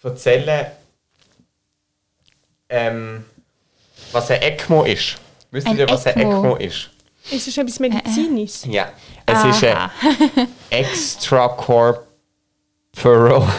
[0.01, 0.71] erzählen,
[2.67, 3.23] ähm,
[4.11, 5.17] was ein ECMO ist.
[5.51, 6.55] Wisst Ein ihr, was ein ECMO?
[6.55, 6.89] Ist?
[7.29, 8.65] Ist es etwas Medizinisches?
[8.65, 8.91] Ja,
[9.27, 9.91] es ist eine Aha.
[10.71, 13.53] Extracorporal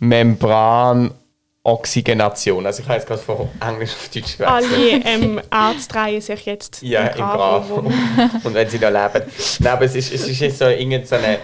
[1.64, 2.66] Membranoxygenation.
[2.66, 4.48] Also ich habe jetzt gerade von Englisch auf Deutsch gewechselt.
[4.48, 7.74] Alle ähm, Ärzte drehen sich jetzt Ja, im Bravo.
[7.76, 7.86] rum.
[8.44, 9.30] Und wenn sie da leben.
[9.60, 11.38] Nein, aber es ist, es ist jetzt so irgendeine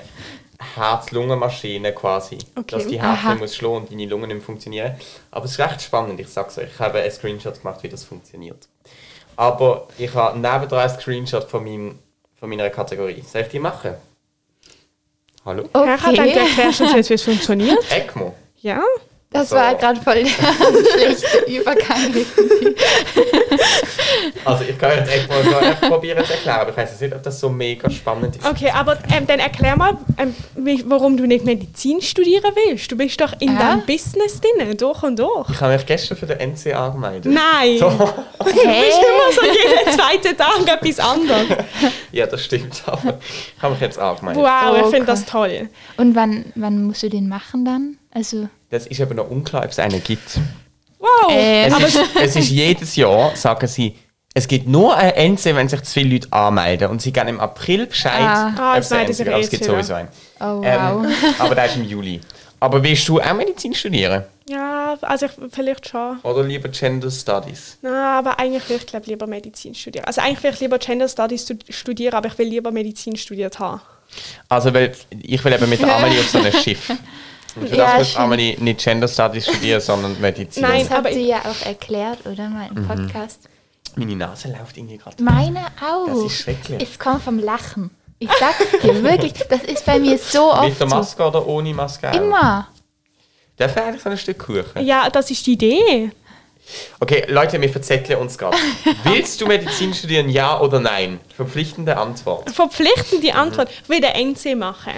[0.74, 2.38] Herz-Lungen-Maschine quasi.
[2.55, 2.64] Okay.
[2.68, 3.00] Dass die.
[3.00, 4.94] Herzen muss schlagen und deine Lungen nicht funktionieren.
[5.31, 6.68] Aber es ist recht spannend, ich sag's euch.
[6.72, 8.66] Ich habe einen Screenshot gemacht, wie das funktioniert.
[9.37, 11.98] Aber ich habe nebendran einen Screenshot von, meinem,
[12.40, 13.22] von meiner Kategorie.
[13.31, 13.94] Soll ich die machen?
[15.44, 15.64] Hallo?
[15.74, 16.33] Herr, dann Okay.
[16.38, 17.79] erklärst du uns jetzt, wie es funktioniert.
[17.92, 18.35] ECMO.
[18.62, 18.83] Ja?
[19.40, 19.57] Das So.
[19.57, 22.14] war gerade voll der schlechte Übergang.
[24.44, 27.40] Also ich kann jetzt so einfach probieren zu erklären, aber ich weiß nicht, ob das
[27.40, 28.46] so mega spannend ist.
[28.46, 30.35] Okay, aber ähm, dann erklär mal, ähm,
[30.87, 32.90] warum du nicht Medizin studieren willst.
[32.90, 33.59] Du bist doch in Ja.
[33.70, 35.51] deinem Business drin, durch und durch.
[35.51, 37.33] Ich habe mich gestern für den NCA gemeldet.
[37.33, 37.79] Nein!
[37.79, 37.88] So.
[37.90, 41.46] Du bist immer so jeden zweiten Tag etwas anderes.
[42.12, 43.18] Ja, das stimmt, aber
[43.57, 44.42] ich habe mich jetzt angemeldet.
[44.42, 44.90] Wow, ich Okay.
[44.90, 45.68] finde das toll.
[45.96, 47.99] Und wann, wann musst du den machen dann?
[48.12, 50.38] Also, Das ist aber noch unklar, ob es einen gibt.
[50.98, 51.09] Wow!
[51.31, 51.72] Ähm.
[51.79, 53.96] Es ist, es ist jedes Jahr, sagen sie,
[54.35, 56.90] es gibt nur ein NC, wenn sich zu viele Leute anmelden.
[56.90, 58.52] Und sie geben im April Bescheid, Ah.
[58.59, 59.29] Ah, ob jetzt es einen gibt.
[59.29, 60.09] Aber es gibt sowieso einen.
[60.40, 60.64] oh wow.
[60.64, 62.20] Ähm, aber der ist im Juli.
[62.59, 64.24] Aber willst du auch Medizin studieren?
[64.48, 66.18] Ja, also ich, vielleicht schon.
[66.22, 67.79] Oder lieber Gender Studies?
[67.83, 70.05] Na, aber eigentlich will ich glaube lieber Medizin studieren.
[70.07, 73.59] Also eigentlich will ich lieber Gender Studies stud- studieren, aber ich will lieber Medizin studiert
[73.59, 73.81] haben.
[74.48, 76.92] Also, weil ich will eben mit der Amelie auf so ein Schiff.
[77.56, 78.24] Und für Ja, das muss stimmt.
[78.24, 80.62] Amelie nicht Gender Studies studieren, sondern Medizin.
[80.62, 80.80] Nein.
[80.80, 82.48] das habt aber ihr ja auch erklärt, oder?
[82.48, 83.48] Mal im Podcast.
[83.94, 85.22] Meine Nase läuft irgendwie gerade.
[85.22, 86.06] Meine auch.
[86.06, 86.82] Das ist schrecklich.
[86.82, 87.90] Es kommt vom Lachen.
[88.18, 90.96] Ich sag's dir wirklich, das ist bei mir so oft Mit der so.
[90.96, 92.10] Maske oder ohne Maske?
[92.10, 92.14] auch?
[92.14, 92.68] Immer.
[93.56, 94.84] Darf ich eigentlich so ein Stück Kuchen?
[94.84, 96.10] Ja, das ist die Idee.
[96.98, 98.56] Okay, Leute, wir verzetteln uns gerade.
[99.04, 101.20] Willst du Medizin studieren, ja oder nein?
[101.34, 102.50] Verpflichtende Antwort.
[102.50, 103.70] Verpflichtend die Antwort.
[103.84, 104.92] Ich will den NC machen.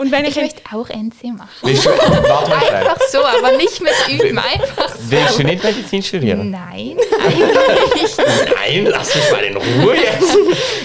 [0.00, 1.50] Und wenn ich, Ich möchte auch NC machen.
[1.60, 2.68] Willst du, warte mal.
[2.74, 5.10] Einfach so, aber nicht mit üben, einfach so.
[5.10, 6.50] Willst du nicht Medizin studieren?
[6.50, 8.18] Nein, eigentlich nicht.
[8.18, 10.36] Nein, lass mich mal in Ruhe jetzt.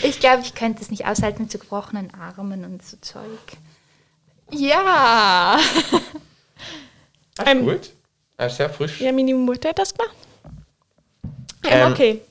[0.04, 3.22] Ich glaube, ich könnte es nicht aushalten mit so gebrochenen Armen und so Zeug.
[4.52, 5.58] Ja.
[5.92, 7.92] Ist Ähm, gut.
[8.36, 9.00] Das ist sehr frisch.
[9.00, 10.16] ja, meine Mutter hat das gemacht.
[11.64, 12.22] Ähm, Ähm, okay,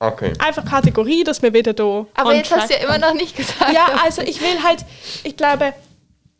[0.00, 0.32] Okay.
[0.38, 2.04] einfach Kategorie, dass wir wieder da.
[2.14, 3.72] Aber jetzt hast du ja immer noch nicht gesagt.
[3.72, 4.84] Ja, also ich will halt,
[5.22, 5.72] ich glaube,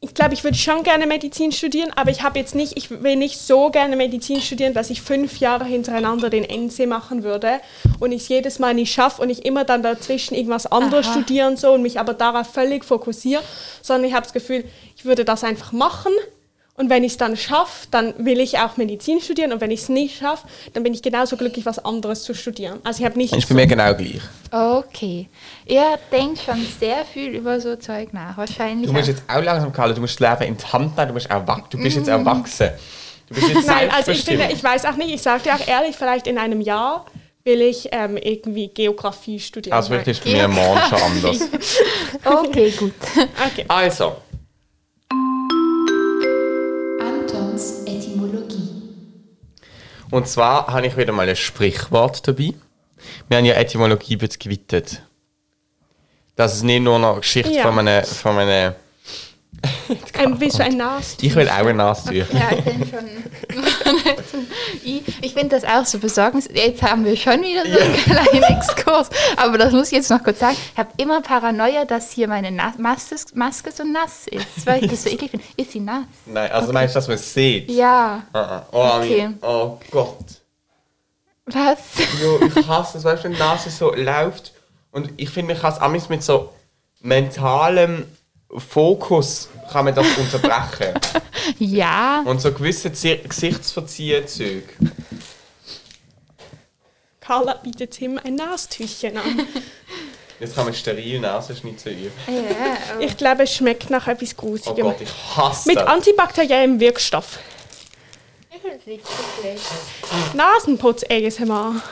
[0.05, 3.17] ich glaube, ich würde schon gerne Medizin studieren, aber ich habe jetzt nicht, ich will
[3.17, 7.61] nicht so gerne Medizin studieren, dass ich fünf Jahre hintereinander den NC machen würde
[8.01, 11.13] und ich es jedes Mal nicht schaffe und ich immer dann dazwischen irgendwas anderes Aha.
[11.13, 13.43] studieren so und mich aber darauf völlig fokussiere,
[13.81, 14.65] sondern ich habe das Gefühl,
[14.95, 16.13] ich würde das einfach machen
[16.77, 19.81] und wenn ich es dann schaffe, dann will ich auch Medizin studieren und wenn ich
[19.83, 22.81] es nicht schaffe, dann bin ich genauso glücklich, was anderes zu studieren.
[22.85, 24.21] Also ich habe nicht Ist bei mir genau gleich.
[24.51, 25.29] Okay.
[25.67, 28.37] Ihr denkt schon sehr viel über so Zeug nach.
[28.37, 28.87] Wahrscheinlich.
[28.89, 31.09] Du musst auch- jetzt auch langsam, Carla, du musst das Leben in die Hand nehmen,
[31.09, 32.71] du, musst wach- du bist jetzt erwachsen.
[33.29, 35.67] Du bist jetzt Nein, also ich finde, ich weiß auch nicht, ich sage dir auch
[35.67, 37.07] ehrlich, vielleicht in einem Jahr
[37.45, 39.77] will ich ähm, irgendwie Geografie studieren.
[39.77, 41.39] Also wirklich ist bei mir morgen schon anders.
[42.25, 42.95] Okay, gut.
[43.53, 43.65] Okay.
[43.69, 44.17] Also,
[50.15, 52.55] und zwar habe ich wieder mal ein Sprichwort dabei.
[53.27, 55.03] Wir haben ja Etymologie gewidmet.
[56.37, 57.63] Dass es nicht nur eine Geschichte Ja.
[57.65, 58.05] von einem...
[58.05, 58.75] Von einem
[60.39, 61.17] Willst du ein Nas?
[61.21, 62.27] ich will auch ein Nasentücher.
[62.33, 63.09] Ja, ich bin schon.
[64.85, 66.49] ich ich finde das auch so besorgnis.
[66.53, 69.11] Jetzt haben wir schon wieder so einen kleinen Exkurs.
[69.37, 70.57] Aber das muss ich jetzt noch kurz sagen.
[70.73, 74.67] Ich habe immer Paranoia, dass hier meine Na Maske, Maske so nass ist.
[74.67, 75.47] Weil ich das so eklig finde.
[75.57, 76.05] Ist sie nass?
[76.27, 77.71] Nein, also meinst du, dass man es sieht?
[77.71, 78.23] Ja.
[78.33, 78.67] Ah, ah.
[78.73, 79.29] Oh, Okay.
[79.43, 80.19] oh Gott.
[81.47, 81.79] Was?
[82.23, 84.53] Jo, ich hasse es, weißt du, wenn die Nase so läuft.
[84.91, 86.51] Und ich finde, man kann es mit so
[87.01, 88.07] mentalem
[88.57, 90.95] Fokus kann man das unterbrechen.
[91.59, 92.23] Ja.
[92.25, 94.63] Und so gewisse Zi- Gesichtsverziehzüge.
[97.21, 99.47] Carla bietet ihm ein Nastüchchen an.
[100.41, 102.13] Jetzt kann man steril Nasenschnitzel üben.
[102.29, 102.99] ja.
[103.01, 104.85] Ich glaube, es schmeckt nach etwas Oh Grusigem.
[104.87, 105.87] Gott, ich hasse Mit das.
[105.87, 107.39] antibakteriellem Wirkstoff.
[108.51, 110.35] Ich finde es nicht so schlecht.
[110.35, 111.83] Nasenputz ASMR.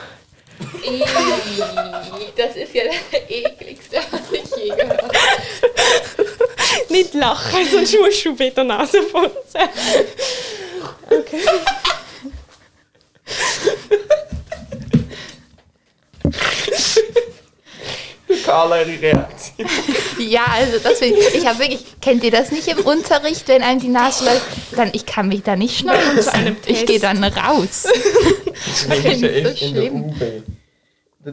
[2.36, 5.12] Das ist ja der ekligste, was ich je gehört habe.
[6.88, 9.68] Nicht lachen, sonst musst du wieder Nase putzen.
[11.06, 11.40] Okay.
[18.44, 19.68] Carla, ihre Reaktion.
[20.18, 21.34] Ja, also das finde ich.
[21.34, 21.84] Ich habe wirklich.
[22.00, 24.42] Kennt ihr das nicht im Unterricht, wenn einem die Nase läuft?
[24.76, 26.20] Dann ich kann mich da nicht schneiden.
[26.20, 26.86] zu einem Ich Test.
[26.86, 27.84] gehe dann raus.
[28.64, 29.92] Das finde ich so in der.
[29.92, 30.42] UB.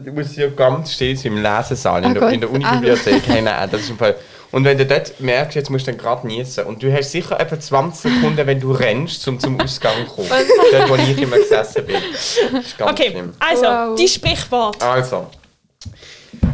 [0.04, 3.22] Du musst ja ganz still sein im Lesesaal, in Oh der, in der Unibibliothek.
[3.26, 4.16] Hey, nein, das ist ein Fall.
[4.52, 6.64] Und wenn du dort merkst, jetzt musst du dann gerade niesen.
[6.64, 10.28] Und du hast sicher etwa 20 Sekunden, wenn du rennst, um zum Ausgang zu kommen.
[10.72, 11.96] Dort, wo ich immer gesessen bin.
[12.12, 12.36] Das
[12.66, 13.32] ist ganz Okay, schlimm.
[13.38, 13.94] also, Wow.
[13.96, 14.82] die Sprichwort.
[14.82, 15.26] Also,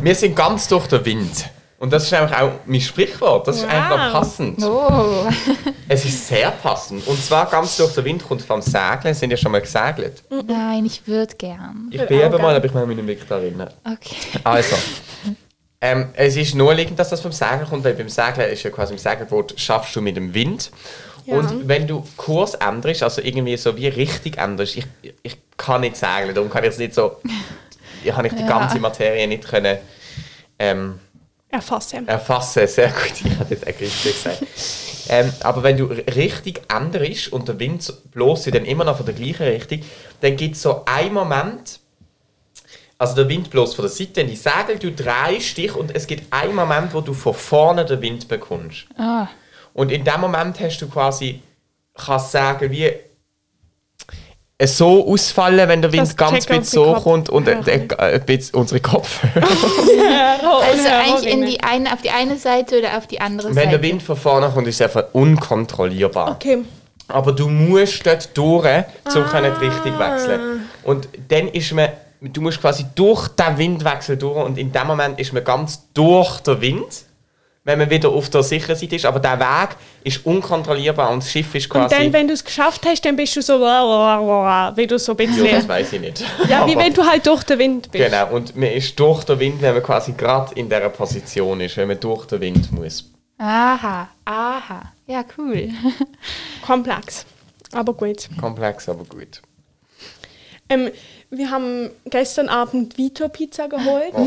[0.02, 1.46] wir sind ganz durch den Wind.
[1.78, 3.46] Und das ist eigentlich auch mein Sprichwort.
[3.48, 3.70] Das ist Wow.
[3.72, 4.62] eigentlich noch passend.
[4.62, 5.28] Oh.
[5.88, 7.06] Es ist sehr passend.
[7.06, 9.14] Und zwar ganz durch den Wind kommt vom Segeln.
[9.14, 10.22] Sind ja schon mal gesegelt?
[10.30, 11.88] Nein, ich würde gern.
[11.92, 13.70] Ich bin eben mal, aber ich muss mich nicht wirklich daran erinnern.
[13.84, 14.16] Okay.
[14.42, 14.74] Also,
[15.80, 18.94] ähm, es ist naheliegend, dass das vom Segeln kommt, weil beim Segeln ist ja quasi
[18.94, 20.70] im Segelboot schaffst du mit dem Wind.
[21.26, 21.34] Ja.
[21.36, 24.86] Und wenn du Kurs änderst, also irgendwie so wie Richtung änderst, ich,
[25.22, 27.16] ich kann nicht segeln, darum kann ich es nicht so,
[28.04, 28.46] ich habe ich die Ja.
[28.48, 29.78] ganze Materie nicht können
[30.58, 30.98] ähm,
[31.50, 32.06] Erfassen.
[32.08, 32.66] erfassen.
[32.66, 34.42] Sehr gut, ich hatte jetzt auch richtig gesagt.
[35.08, 39.14] Ähm, aber wenn du richtig änderst und der Wind bloß dann immer noch von der
[39.14, 39.80] gleichen Richtung,
[40.20, 41.80] dann gibt es so einen Moment,
[42.98, 46.06] also der Wind bloß von der Seite in die Segel, du drehst dich und es
[46.06, 48.86] gibt einen Moment, wo du von vorne den Wind bekommst.
[48.96, 49.28] Ah.
[49.74, 51.42] Und in dem Moment hast du quasi,
[51.94, 52.90] kannst sagen, wie
[54.58, 58.14] es so ausfallen, wenn der Wind Das ganz bisschen so Kopf- kommt und äh, äh,
[58.14, 59.46] ein bisschen unsere Kopfhörer.
[60.68, 63.68] Also eigentlich in die eine, auf die eine Seite oder auf die andere Wenn Seite.
[63.70, 66.32] der Wind von vorne kommt, ist es einfach unkontrollierbar.
[66.32, 66.64] Okay.
[67.08, 68.64] Aber du musst dort durch,
[69.14, 69.38] um Ah.
[69.38, 70.68] Richtung wechseln.
[70.82, 71.88] Und dann ist man,
[72.20, 76.40] du musst quasi durch den Windwechsel durch und in dem Moment ist man ganz durch
[76.40, 77.04] den Wind,
[77.64, 79.04] wenn man wieder auf der sicheren Seite ist.
[79.04, 81.96] Aber der Weg ist unkontrollierbar und das Schiff ist Und quasi...
[81.96, 85.46] dann, wenn du es geschafft hast, dann bist du so, wie du so ein bisschen.
[85.46, 86.24] ja, das weiß ich nicht.
[86.48, 88.04] Ja, wie wenn du halt durch den Wind bist.
[88.04, 91.76] Genau, und man ist durch den Wind, wenn man quasi gerade in dieser Position ist,
[91.76, 93.04] wenn man durch den Wind muss.
[93.38, 94.92] Aha, aha.
[95.06, 95.68] Ja, cool.
[96.64, 97.26] Komplex.
[97.72, 98.28] Aber gut.
[98.40, 99.42] Komplex, aber gut.
[100.68, 100.90] Ähm,
[101.30, 104.12] wir haben gestern Abend Vito Pizza geholt.
[104.14, 104.22] Oh.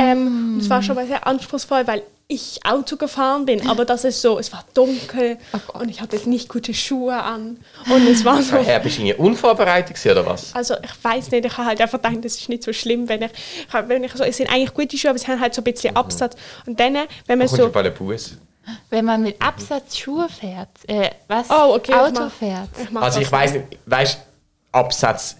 [0.00, 3.66] Ähm, und es war schon mal sehr anspruchsvoll, weil ich Auto gefahren bin.
[3.68, 7.58] Aber das ist so, es war dunkel Oh und ich hatte nicht gute Schuhe an.
[7.90, 8.58] Und es war so.
[8.58, 10.54] Herr, bist du irgendwie unvorbereitet gewesen, oder was?
[10.54, 13.22] Also ich weiß nicht, ich habe halt einfach gedacht, das ist nicht so schlimm, wenn
[13.22, 15.62] ich, ich wenn ich so, es sind eigentlich gute Schuhe, aber sie haben halt so
[15.62, 16.36] ein bisschen Absatz.
[16.66, 16.94] Und dann,
[17.26, 18.36] wenn man Kommst so, bei den Bus?
[18.90, 21.48] Wenn man mit Absatz Schuhe fährt, äh, was?
[21.48, 22.68] Oh, okay, ich Auto mach- fährt.
[22.78, 24.18] ich Also ich weiß nicht, weißt
[24.72, 25.36] Absatz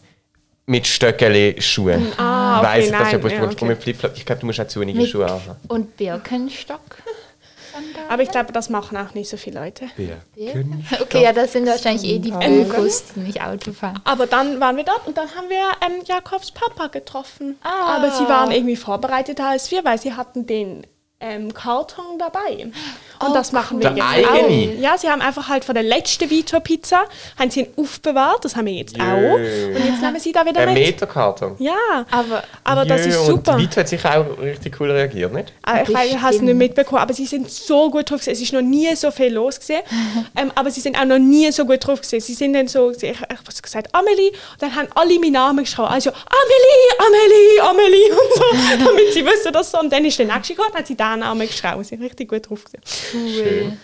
[0.69, 2.13] mit Stöckeli Schuhen.
[2.19, 3.65] Ah, okay, weiss ich, dass ja, ja, okay.
[3.65, 5.57] mit Flipflop, ich glaube, du musst auch zu wenige Mit Schuhe haben.
[5.69, 6.81] und Birkenstock.
[8.09, 9.87] Aber ich glaube, das machen auch nicht so viele Leute.
[9.97, 10.85] Birken.
[11.01, 14.01] Okay, ja, das sind wahrscheinlich eh die die nicht Auto fahren.
[14.05, 17.57] Aber dann waren wir dort und dann haben wir ähm, Jakobs Papa getroffen.
[17.63, 17.97] Ah.
[17.97, 20.87] Aber sie waren irgendwie vorbereiteter als wir, weil sie hatten den
[21.21, 22.65] ähm, Karton dabei.
[22.65, 22.75] Und
[23.21, 24.73] Oh, das machen wir Der jetzt eigene?
[24.79, 24.81] auch.
[24.81, 27.01] Ja, sie haben einfach halt von der letzten Vitor-Pizza,
[27.37, 29.35] haben sie ihn aufbewahrt, das haben wir jetzt auch.
[29.35, 30.87] Und jetzt nehmen sie da wieder Ein mit.
[30.87, 31.57] Meterkarton.
[31.59, 31.75] Ja,
[32.13, 33.55] Aber aber das Jö, ist super.
[33.55, 35.53] Und Vito hat sicher auch richtig cool reagiert, nicht?
[35.65, 35.89] Ah, Ich
[36.23, 38.35] habe es nicht mitbekommen, aber sie sind so gut drauf gewesen.
[38.35, 39.83] Es ist noch nie so viel los gewesen.
[40.37, 42.21] ähm, aber sie sind auch noch nie so gut drauf gewesen.
[42.21, 45.65] Sie sind dann so, ich, ich habe gesagt, Amelie, und dann haben alle meinen Namen
[45.65, 45.87] geschrien.
[45.87, 49.81] Also, Amelie, Amelie, Amelie und so, damit sie wissen, dass so.
[49.81, 51.83] Und dann ist der nächste gekommen, hat sie diesen Namen geschrien.
[51.83, 53.35] Sie sind richtig gut drauf gewesen.
[53.35, 53.79] Schön.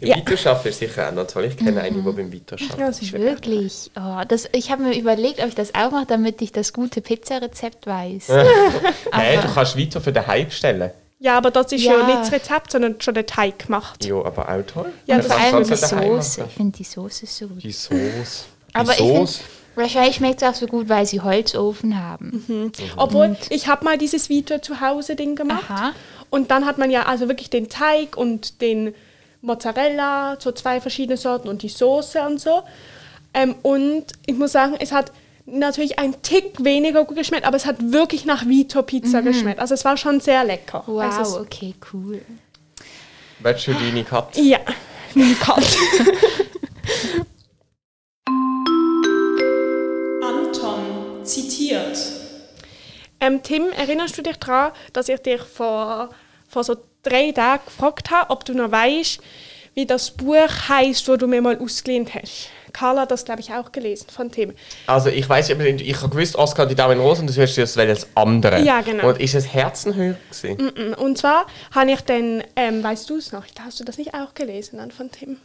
[0.00, 0.16] Ja.
[0.16, 1.44] Arbeitet sicher auch noch toll.
[1.44, 2.78] Ich kenne einen, der beim Vito arbeitet.
[2.78, 3.90] Ja, das ist wirklich.
[3.90, 6.72] wirklich, oh, das, ich habe mir überlegt, ob ich das auch mache, damit ich das
[6.72, 8.28] gute Pizzarezept weiß.
[9.12, 10.90] Hey, du kannst Vito für daheim bestellen.
[11.18, 11.98] Ja, aber das ist ja.
[11.98, 12.06] Ja.
[12.06, 14.02] nicht das Rezept, sondern schon der Teig gemacht.
[14.06, 14.90] Ja, aber auch toll.
[15.06, 16.44] Ja, Vor allem die daheim Soße.
[16.48, 17.62] Ich finde die Soße so gut.
[17.62, 18.44] Die Soße.
[18.72, 19.40] Aber die ich find, Soße.
[19.80, 22.72] Wahrscheinlich schmeckt es auch so gut, weil sie Holzofen haben.
[22.96, 25.70] Obwohl, ich habe mal dieses Vito zu Hause Ding gemacht.
[25.70, 25.92] Aha.
[26.30, 28.94] Und dann hat man ja also wirklich den Teig und den
[29.42, 32.62] Mozzarella, so zwei verschiedene Sorten und die Soße und so.
[33.34, 35.12] Ähm, und ich muss sagen, es hat
[35.46, 39.58] natürlich ein Tick weniger gut geschmeckt, aber es hat wirklich nach Vito Pizza geschmeckt.
[39.58, 40.84] Also es war schon sehr lecker.
[40.86, 42.22] Wow, Also es, okay, cool.
[43.74, 44.40] Deine Katze?
[44.40, 44.58] ja,
[45.14, 45.66] wie kalt.
[53.20, 56.10] Ähm, Tim, erinnerst du dich daran, dass ich dich vor,
[56.48, 59.20] vor so drei Tagen gefragt habe, ob du noch weißt,
[59.74, 62.48] wie das Buch heißt, wo du mir mal ausgeliehen hast?
[62.72, 64.54] Carla hat das, glaube ich, auch gelesen von Tim.
[64.86, 67.56] Also ich weiß nicht, ich habe gewusst, Oscar die Dame in Rose und du hast
[67.56, 68.62] das das andere.
[68.62, 69.08] Ja, genau.
[69.08, 70.94] Und ist es Herzenhöher gewesen?
[70.94, 74.34] Und zwar habe ich dann, ähm, weißt du es noch, hast du das nicht auch
[74.34, 75.38] gelesen dann von Tim?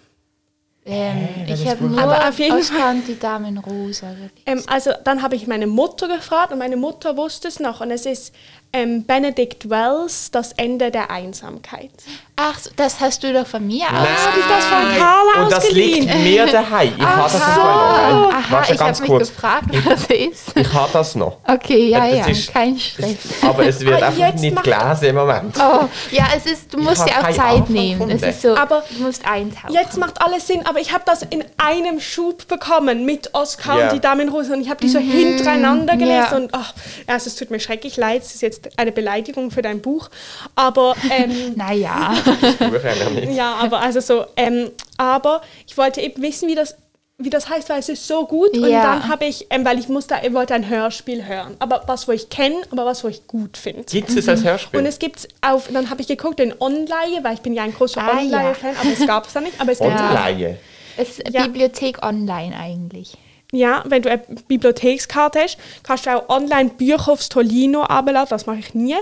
[0.87, 4.15] Ähm, welches ich habe nur Aber auf jeden und die Dame in Rosa.
[4.45, 7.89] Ähm, also dann habe ich meine Mutter gefragt und meine Mutter wusste es noch und
[7.89, 8.35] es ist
[8.75, 11.91] ähm, Benedict Wells, das Ende der Einsamkeit.
[12.37, 13.91] Ach, so, das hast du doch von mir aus.
[13.93, 16.03] Habe ich das von Carla Und das ausgeliehen?
[16.09, 16.93] liegt mir daheim.
[16.97, 17.39] Ich habe das so.
[17.39, 18.33] noch.
[18.33, 19.29] Aha, Warte ich ganz habe mich kurz.
[19.29, 20.57] gefragt, was es ist.
[20.57, 21.37] Ich habe das noch.
[21.47, 23.15] Okay, ja, Das ja, ist- kein Stress.
[23.41, 25.55] Aber es wird Ah, einfach nicht gelesen im Moment.
[25.57, 28.09] Oh, ja, es ist, du Ich musst dir auch Zeit Anfang nehmen.
[28.09, 29.73] Es ist so, Aber du musst eintauchen.
[29.73, 33.83] Jetzt macht alles Sinn, aber ich habe das in einem Schub bekommen mit Oscar Ja.
[33.85, 36.35] und die Dame in Rose und ich habe die so hintereinander gelesen ja.
[36.35, 36.73] und ach,
[37.07, 40.09] also es tut mir schrecklich leid, es ist jetzt eine Beleidigung für dein Buch,
[40.55, 42.13] aber ähm, Naja.
[42.59, 43.29] Ja.
[43.31, 46.75] Ja, aber also so, ähm, aber ich wollte eben wissen, wie das,
[47.17, 48.51] wie das heißt, weil es ist so gut.
[48.57, 48.81] Und Ja.
[48.83, 51.55] dann habe ich, ähm, weil ich musste, ich wollte ein Hörspiel hören.
[51.59, 53.83] Aber was, wo ich kenne, aber was, wo ich gut finde.
[53.83, 54.79] Gibt es als Hörspiel?
[54.79, 57.73] Und es gibt auf, dann habe ich geguckt in Online, weil ich bin ja ein
[57.73, 58.37] großer Ah, ja.
[58.37, 59.59] Online-Fan, aber es gab es da nicht.
[59.61, 60.57] Aber es gibt Online.
[60.97, 61.43] Es ist Ja.
[61.43, 63.13] Bibliothek online eigentlich.
[63.55, 68.27] Ja, wenn du eine Bibliothekskarte hast, kannst du auch online Bücher aufs Tolino abladen.
[68.29, 68.95] Das mache ich nie.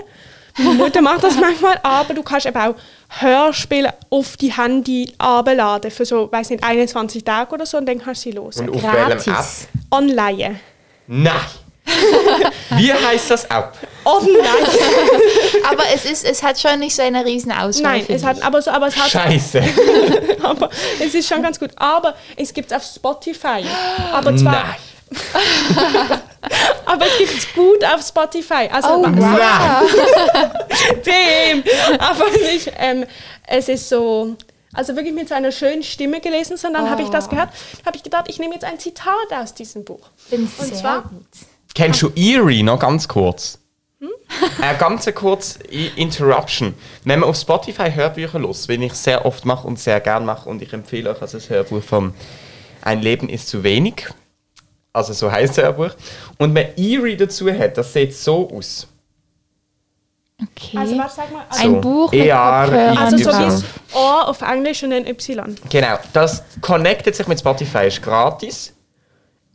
[0.56, 2.74] Meine Mutter macht das manchmal, aber du kannst eben auch
[3.08, 7.98] Hörspiele auf die Handy abladen für so, weiß nicht, 21 Tage oder so und dann
[7.98, 8.60] kannst du sie los.
[8.60, 9.24] Und auf welchem App?
[9.24, 9.68] Gratis.
[9.90, 10.60] Online.
[11.06, 11.32] Nein.
[12.76, 13.72] Wie heißt das App?
[14.04, 14.42] Online?
[15.70, 17.98] Aber es, ist, es hat schon nicht so eine riesen Auswahl.
[17.98, 19.62] Nein, es hat, aber, so, aber es hat Scheiße.
[20.42, 20.70] aber
[21.00, 21.70] es ist schon ganz gut.
[21.76, 23.64] Aber es gibt es auf Spotify.
[24.12, 24.74] Aber zwar, Nein.
[26.86, 28.68] aber es gibt es gut auf Spotify.
[28.72, 29.40] Also Oh, Nein.
[31.06, 31.64] Dem.
[31.98, 33.06] Aber es ist, ähm,
[33.46, 34.36] es ist so,
[34.72, 37.50] also wirklich mit so einer schönen Stimme gelesen, sondern habe ich das gehört,
[37.86, 40.08] habe ich gedacht, ich nehme jetzt ein Zitat aus diesem Buch.
[40.30, 41.26] bin Und sehr zwar- gut.
[41.74, 43.58] Kennst du Eerie noch ganz kurz?
[44.60, 45.62] Eine ganz kurze
[45.96, 46.74] Interruption.
[47.04, 50.48] Wenn man auf Spotify Hörbücher los, wenn ich sehr oft mache und sehr gern mache
[50.48, 52.14] und ich empfehle euch also das Hörbuch vom
[52.82, 54.08] Ein Leben ist zu wenig.
[54.92, 55.90] Also so heißt das Hörbuch.
[56.38, 58.86] Und man Eerie dazu hat, das sieht so aus.
[60.40, 60.76] Okay.
[60.76, 61.44] Also warte, sag mal.
[61.48, 63.44] Also, ein Buch mit ER, Kopfhörern also so wie Y.
[63.44, 63.64] das
[63.94, 65.54] O auf Englisch und ein Y.
[65.70, 68.72] Genau, das connectet sich mit Spotify, ist gratis.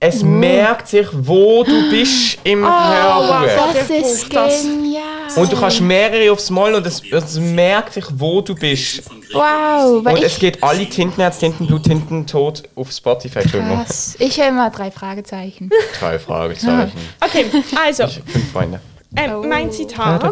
[0.02, 3.58] Es merkt sich, wo du bist im Hörbuch.
[3.58, 3.74] wow.
[3.74, 5.04] das Ich ist genial.
[5.36, 9.04] Und du kannst mehrere aufs Mal und es, es merkt sich, wo du bist.
[9.34, 13.41] wow, Und es ich, geht alle Tintenherz, Tintenblut, Tintentod auf Spotify.
[13.41, 14.16] Krass.
[14.20, 15.70] Ich höre immer drei Fragezeichen.
[16.00, 16.93] Drei Fragezeichen.
[17.20, 17.45] Okay,
[17.86, 18.80] also, Fünf Freunde.
[19.18, 20.24] ähm, mein Zitat.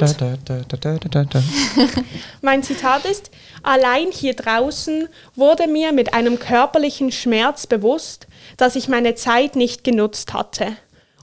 [2.42, 3.32] Mein Zitat ist,
[3.64, 8.28] allein hier draußen wurde mir mit einem körperlichen Schmerz bewusst,
[8.58, 10.76] dass ich meine Zeit nicht genutzt hatte.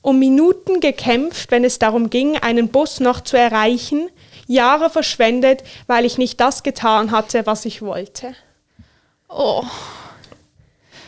[0.03, 4.09] Um Minuten gekämpft, wenn es darum ging, einen Bus noch zu erreichen,
[4.47, 8.35] Jahre verschwendet, weil ich nicht das getan hatte, was ich wollte.
[9.29, 9.65] Oh,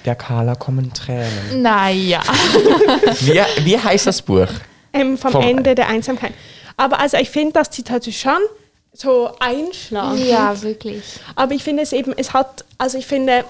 [0.07, 1.61] Der Carla kommen Tränen.
[1.61, 2.23] naja.
[3.21, 4.49] Wie, wie heißt das Buch?
[4.93, 6.33] Ähm, vom, Vom- Ende der Einsamkeit.
[6.79, 8.39] Aber also ich finde das Zitat schon
[9.01, 10.27] so einschlagend.
[10.27, 11.03] Ja, wirklich.
[11.35, 13.45] Aber ich finde es eben, es hat, also ich finde,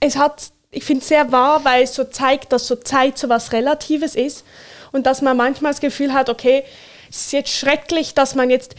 [0.00, 3.28] es hat, ich finde es sehr wahr, weil es so zeigt, dass so Zeit so
[3.28, 4.44] was Relatives ist
[4.92, 6.64] und dass man manchmal das Gefühl hat, okay,
[7.10, 8.74] es ist jetzt schrecklich, dass man jetzt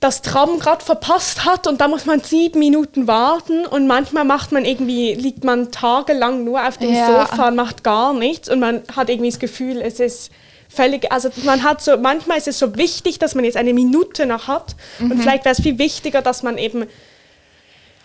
[0.00, 4.50] das Tram gerade verpasst hat und da muss man sieben Minuten warten und manchmal macht
[4.50, 7.06] man irgendwie, liegt man tagelang nur auf dem Ja.
[7.06, 10.30] Sofa und macht gar nichts und man hat irgendwie das Gefühl, es ist
[10.70, 14.24] völlig, also man hat so, manchmal ist es so wichtig, dass man jetzt eine Minute
[14.26, 16.86] noch hat und vielleicht wäre es viel wichtiger, dass man eben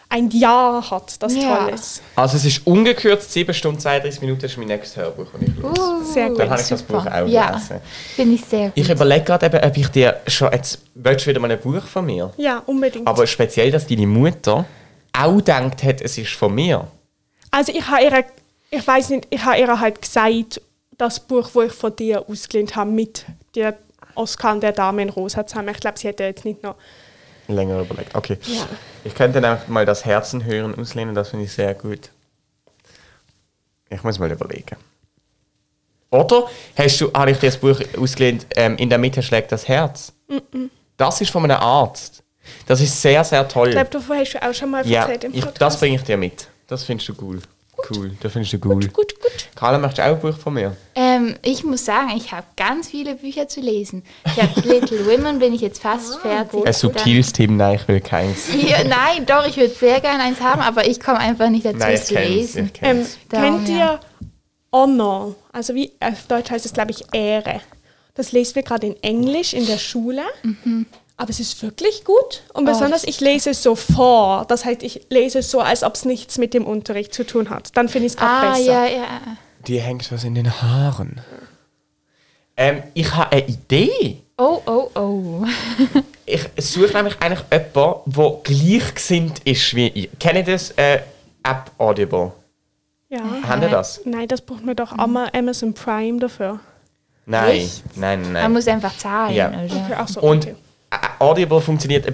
[0.08, 1.58] ein Jahr hat, das Ja.
[1.66, 2.02] toll ist.
[2.16, 5.48] Also es ist ungekürzt 7 Stunden 32 Minuten, das ist mein nächstes Hörbuch, das ich
[5.56, 6.14] lese.
[6.14, 6.40] Sehr gut.
[6.40, 7.82] Dann habe ich das Buch auch Uh, Ja, gelesen.
[8.16, 8.72] finde ich sehr gut.
[8.76, 10.80] Ich überlege gerade, eben, ob ich dir schon jetzt...
[10.94, 12.32] Willst du wieder mal ein Buch von mir?
[12.38, 13.08] Ja, unbedingt.
[13.08, 14.66] Aber speziell, dass deine Mutter
[15.12, 16.88] auch gedacht hat, es ist von mir.
[17.50, 18.26] Also ich habe ihr,
[18.70, 20.62] ich weiß nicht, ich habe ihr halt gesagt,
[20.98, 23.26] das Buch, wo ich von dir ausgelehnt habe, mit
[23.56, 23.78] der
[24.16, 25.70] Oscar und der Dame in Rosa zusammen.
[25.70, 26.76] Ich glaube, sie hätte jetzt nicht noch...
[27.48, 28.16] Länger überlegt.
[28.16, 28.38] Okay.
[29.04, 32.10] Ich könnte dann einfach mal das Herzen hören auslehnen, das finde ich sehr gut.
[33.90, 34.78] Ich muss mal überlegen.
[36.10, 39.68] Oder hast du, habe ich dir das Buch ausgelehnt, ähm, In der Mitte schlägt das
[39.68, 40.14] Herz?
[40.98, 42.24] Das ist von einem Arzt.
[42.66, 43.70] Das ist sehr, sehr toll.
[43.70, 45.62] Ich glaube, davon hast du auch schon mal ja, erzählt im ich, Podcast.
[45.62, 46.48] das bringe ich dir mit.
[46.68, 47.42] Das findest du cool.
[47.90, 48.88] Cool, das findest du cool.
[48.88, 49.50] Gut, gut.
[49.56, 50.76] Carla, möchtest du auch ein Buch von mir?
[50.96, 54.04] Ähm, ich muss sagen, ich habe ganz viele Bücher zu lesen.
[54.26, 56.66] Ich habe Little Women, bin ich jetzt fast fertig.
[56.66, 58.48] Ein subtiles Thema, nein, ich will keins.
[58.56, 61.78] Ja, nein, doch, ich würde sehr gerne eins haben, aber ich komme einfach nicht dazu,
[61.78, 62.72] Nein, es zu lesen.
[62.82, 64.00] Ähm, Darum, kennt ihr ja.
[64.72, 65.36] Honor?
[65.52, 67.62] Also wie auf Deutsch heißt es, glaube ich, Ehre.
[68.16, 70.24] Das lesen wir gerade in Englisch in der Schule.
[71.18, 72.44] Aber es ist wirklich gut.
[72.54, 74.46] Und besonders, ich lese es so vor.
[74.50, 77.50] Das heißt, ich lese es so, als ob es nichts mit dem Unterricht zu tun
[77.50, 77.76] hat.
[77.78, 78.66] Dann finde ich es gerade Ah, besser.
[78.66, 79.08] ja, ja.
[79.66, 81.22] Dir hängt was in den Haaren.
[82.58, 84.22] Ähm, ich habe eine Idee.
[84.38, 85.46] Oh, oh, oh.
[86.28, 90.10] Ich suche nämlich eigentlich jemanden, der gleichgesinnt ist wie ich.
[90.20, 91.02] Kennt ihr das äh,
[91.44, 92.32] App Audible?
[93.10, 93.20] Ja.
[93.48, 94.02] Habt ihr das?
[94.06, 96.60] Nein, das braucht man doch Ama- Amazon Prime dafür.
[97.28, 97.84] Nein, Echt?
[97.96, 98.44] nein, nein.
[98.44, 99.50] Man muss einfach zahlen, Ja.
[99.50, 100.56] Okay, so, Und okay.
[101.20, 102.06] Audible funktioniert.
[102.08, 102.14] äh,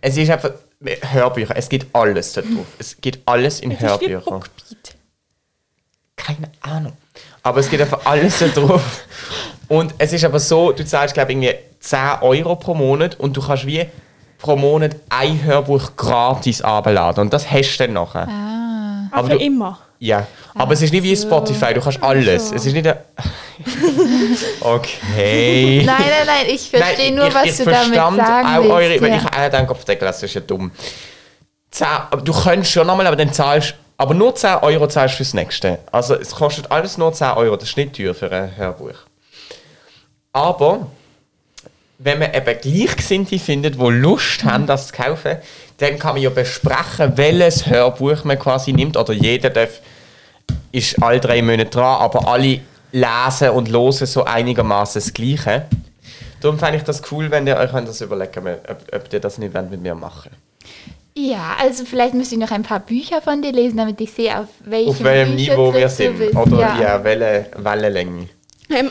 [0.00, 0.50] Es ist einfach
[0.84, 1.56] äh, Hörbücher.
[1.56, 2.66] Es gibt alles da drauf.
[2.78, 4.14] Es gibt alles in Es ist wie.
[4.14, 4.96] Bookbeat.
[6.16, 6.92] Keine Ahnung.
[7.42, 9.04] Aber es geht einfach alles da drauf.
[9.68, 13.36] Und es ist aber so, du zahlst, glaube ich, irgendwie 10 Euro pro Monat und
[13.36, 13.86] du kannst wie
[14.38, 17.22] pro Monat ein Hörbuch gratis abladen.
[17.22, 18.28] Und das hast du dann nachher.
[18.28, 19.78] Ah, Aber für du- immer.
[19.98, 20.26] Ja.
[20.54, 22.52] Aber es ist nicht wie Spotify, du kannst alles.
[22.52, 22.96] Es ist nicht ein.
[24.60, 25.82] okay.
[25.84, 28.70] Nein, nein, nein, ich verstehe nur, ich, was ich du damit sagen auch willst.
[28.70, 29.16] Eure, ja.
[29.16, 30.70] ich auch gedacht, Kopfdeckel, das ist ja dumm.
[31.70, 35.16] 10, aber du könntest schon nochmal, aber dann zahlst aber nur 10 Euro zahlst du
[35.18, 35.78] fürs nächste.
[35.90, 38.94] Also es kostet alles nur 10 Euro, das ist nicht teuer für ein Hörbuch.
[40.32, 40.88] Aber
[41.98, 45.38] wenn man eben Gleichgesinnte findet, die Lust haben, das zu kaufen,
[45.78, 48.96] dann kann man ja besprechen, welches Hörbuch man quasi nimmt.
[48.96, 49.80] Oder jeder darf,
[50.72, 52.60] ist alle drei Monate dran, aber alle
[52.92, 55.66] lesen und hören so einigermaßen das Gleiche.
[56.40, 59.38] Darum fände ich das cool, wenn ihr euch das überlegen könnt, ob, ob ihr das
[59.38, 60.30] nicht wollt mit mir machen
[61.18, 64.38] ja, also vielleicht müsste ich noch ein paar Bücher von dir lesen, damit ich sehe,
[64.38, 66.18] auf welchem, Auf welchem Niveau wir sind.
[66.18, 66.36] bist.
[66.36, 66.80] Oder ja.
[66.80, 68.20] ja, welche Wellenlänge.
[68.20, 68.28] Ähm,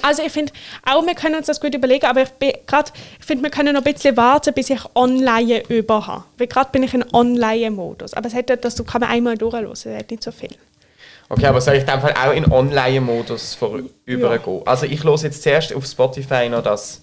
[0.01, 0.53] also ich finde,
[0.85, 3.83] auch wir können uns das gut überlegen, aber ich, grad- ich finde, wir können noch
[3.85, 6.23] ein bisschen warten, bis ich Online über habe.
[6.37, 8.13] Weil gerade bin ich in Online-Modus.
[8.13, 10.55] Aber es hat, das kann man einmal durchhören, es hat nicht so viel.
[11.27, 14.61] Okay, aber soll ich dem Fall auch in Online-Modus vor- übergehen?
[14.65, 17.01] Also ich los jetzt zuerst auf Spotify noch das.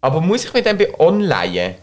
[0.00, 1.76] Aber muss ich mich dann bei Online,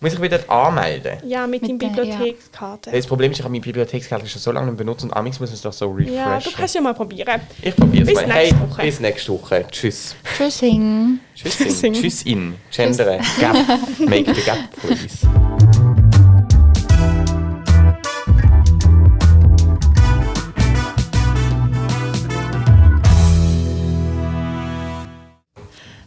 [0.00, 1.18] muss ich mich dort anmelden?
[1.24, 1.88] Ja, mit, Mit ja.
[1.88, 2.90] Bibliothekskarte.
[2.90, 5.50] Das Problem ist, ich habe meine Bibliothekskarte schon so lange nicht benutzt und amigs muss
[5.50, 6.14] ich es doch so refreshen.
[6.14, 7.40] Ja, du kannst ja mal probieren.
[7.60, 8.32] ich probiere es mal.
[8.32, 8.82] Hey, nächste Woche.
[8.82, 9.66] bis nächste Woche.
[9.70, 10.16] Tschüss.
[10.36, 11.20] Tschüssing.
[11.34, 11.94] Tschüss Tschüssing.
[11.94, 12.00] in.
[12.00, 12.54] Tschüss in.
[12.70, 13.20] Gendere.
[13.40, 13.56] Gap.
[13.98, 15.28] Make the gap, please.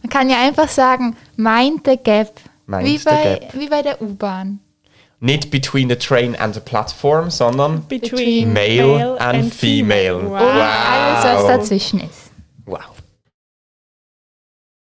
[0.01, 2.33] Man kann ja einfach sagen, mind the gap.
[2.65, 3.53] Mind wie, bei, gap.
[3.53, 4.59] wie bei der U-Bahn.
[5.19, 10.21] Nicht between the train and the platform, sondern Between male, and, female.
[10.21, 10.41] Wow.
[10.41, 12.22] Oder alles, was dazwischen ist.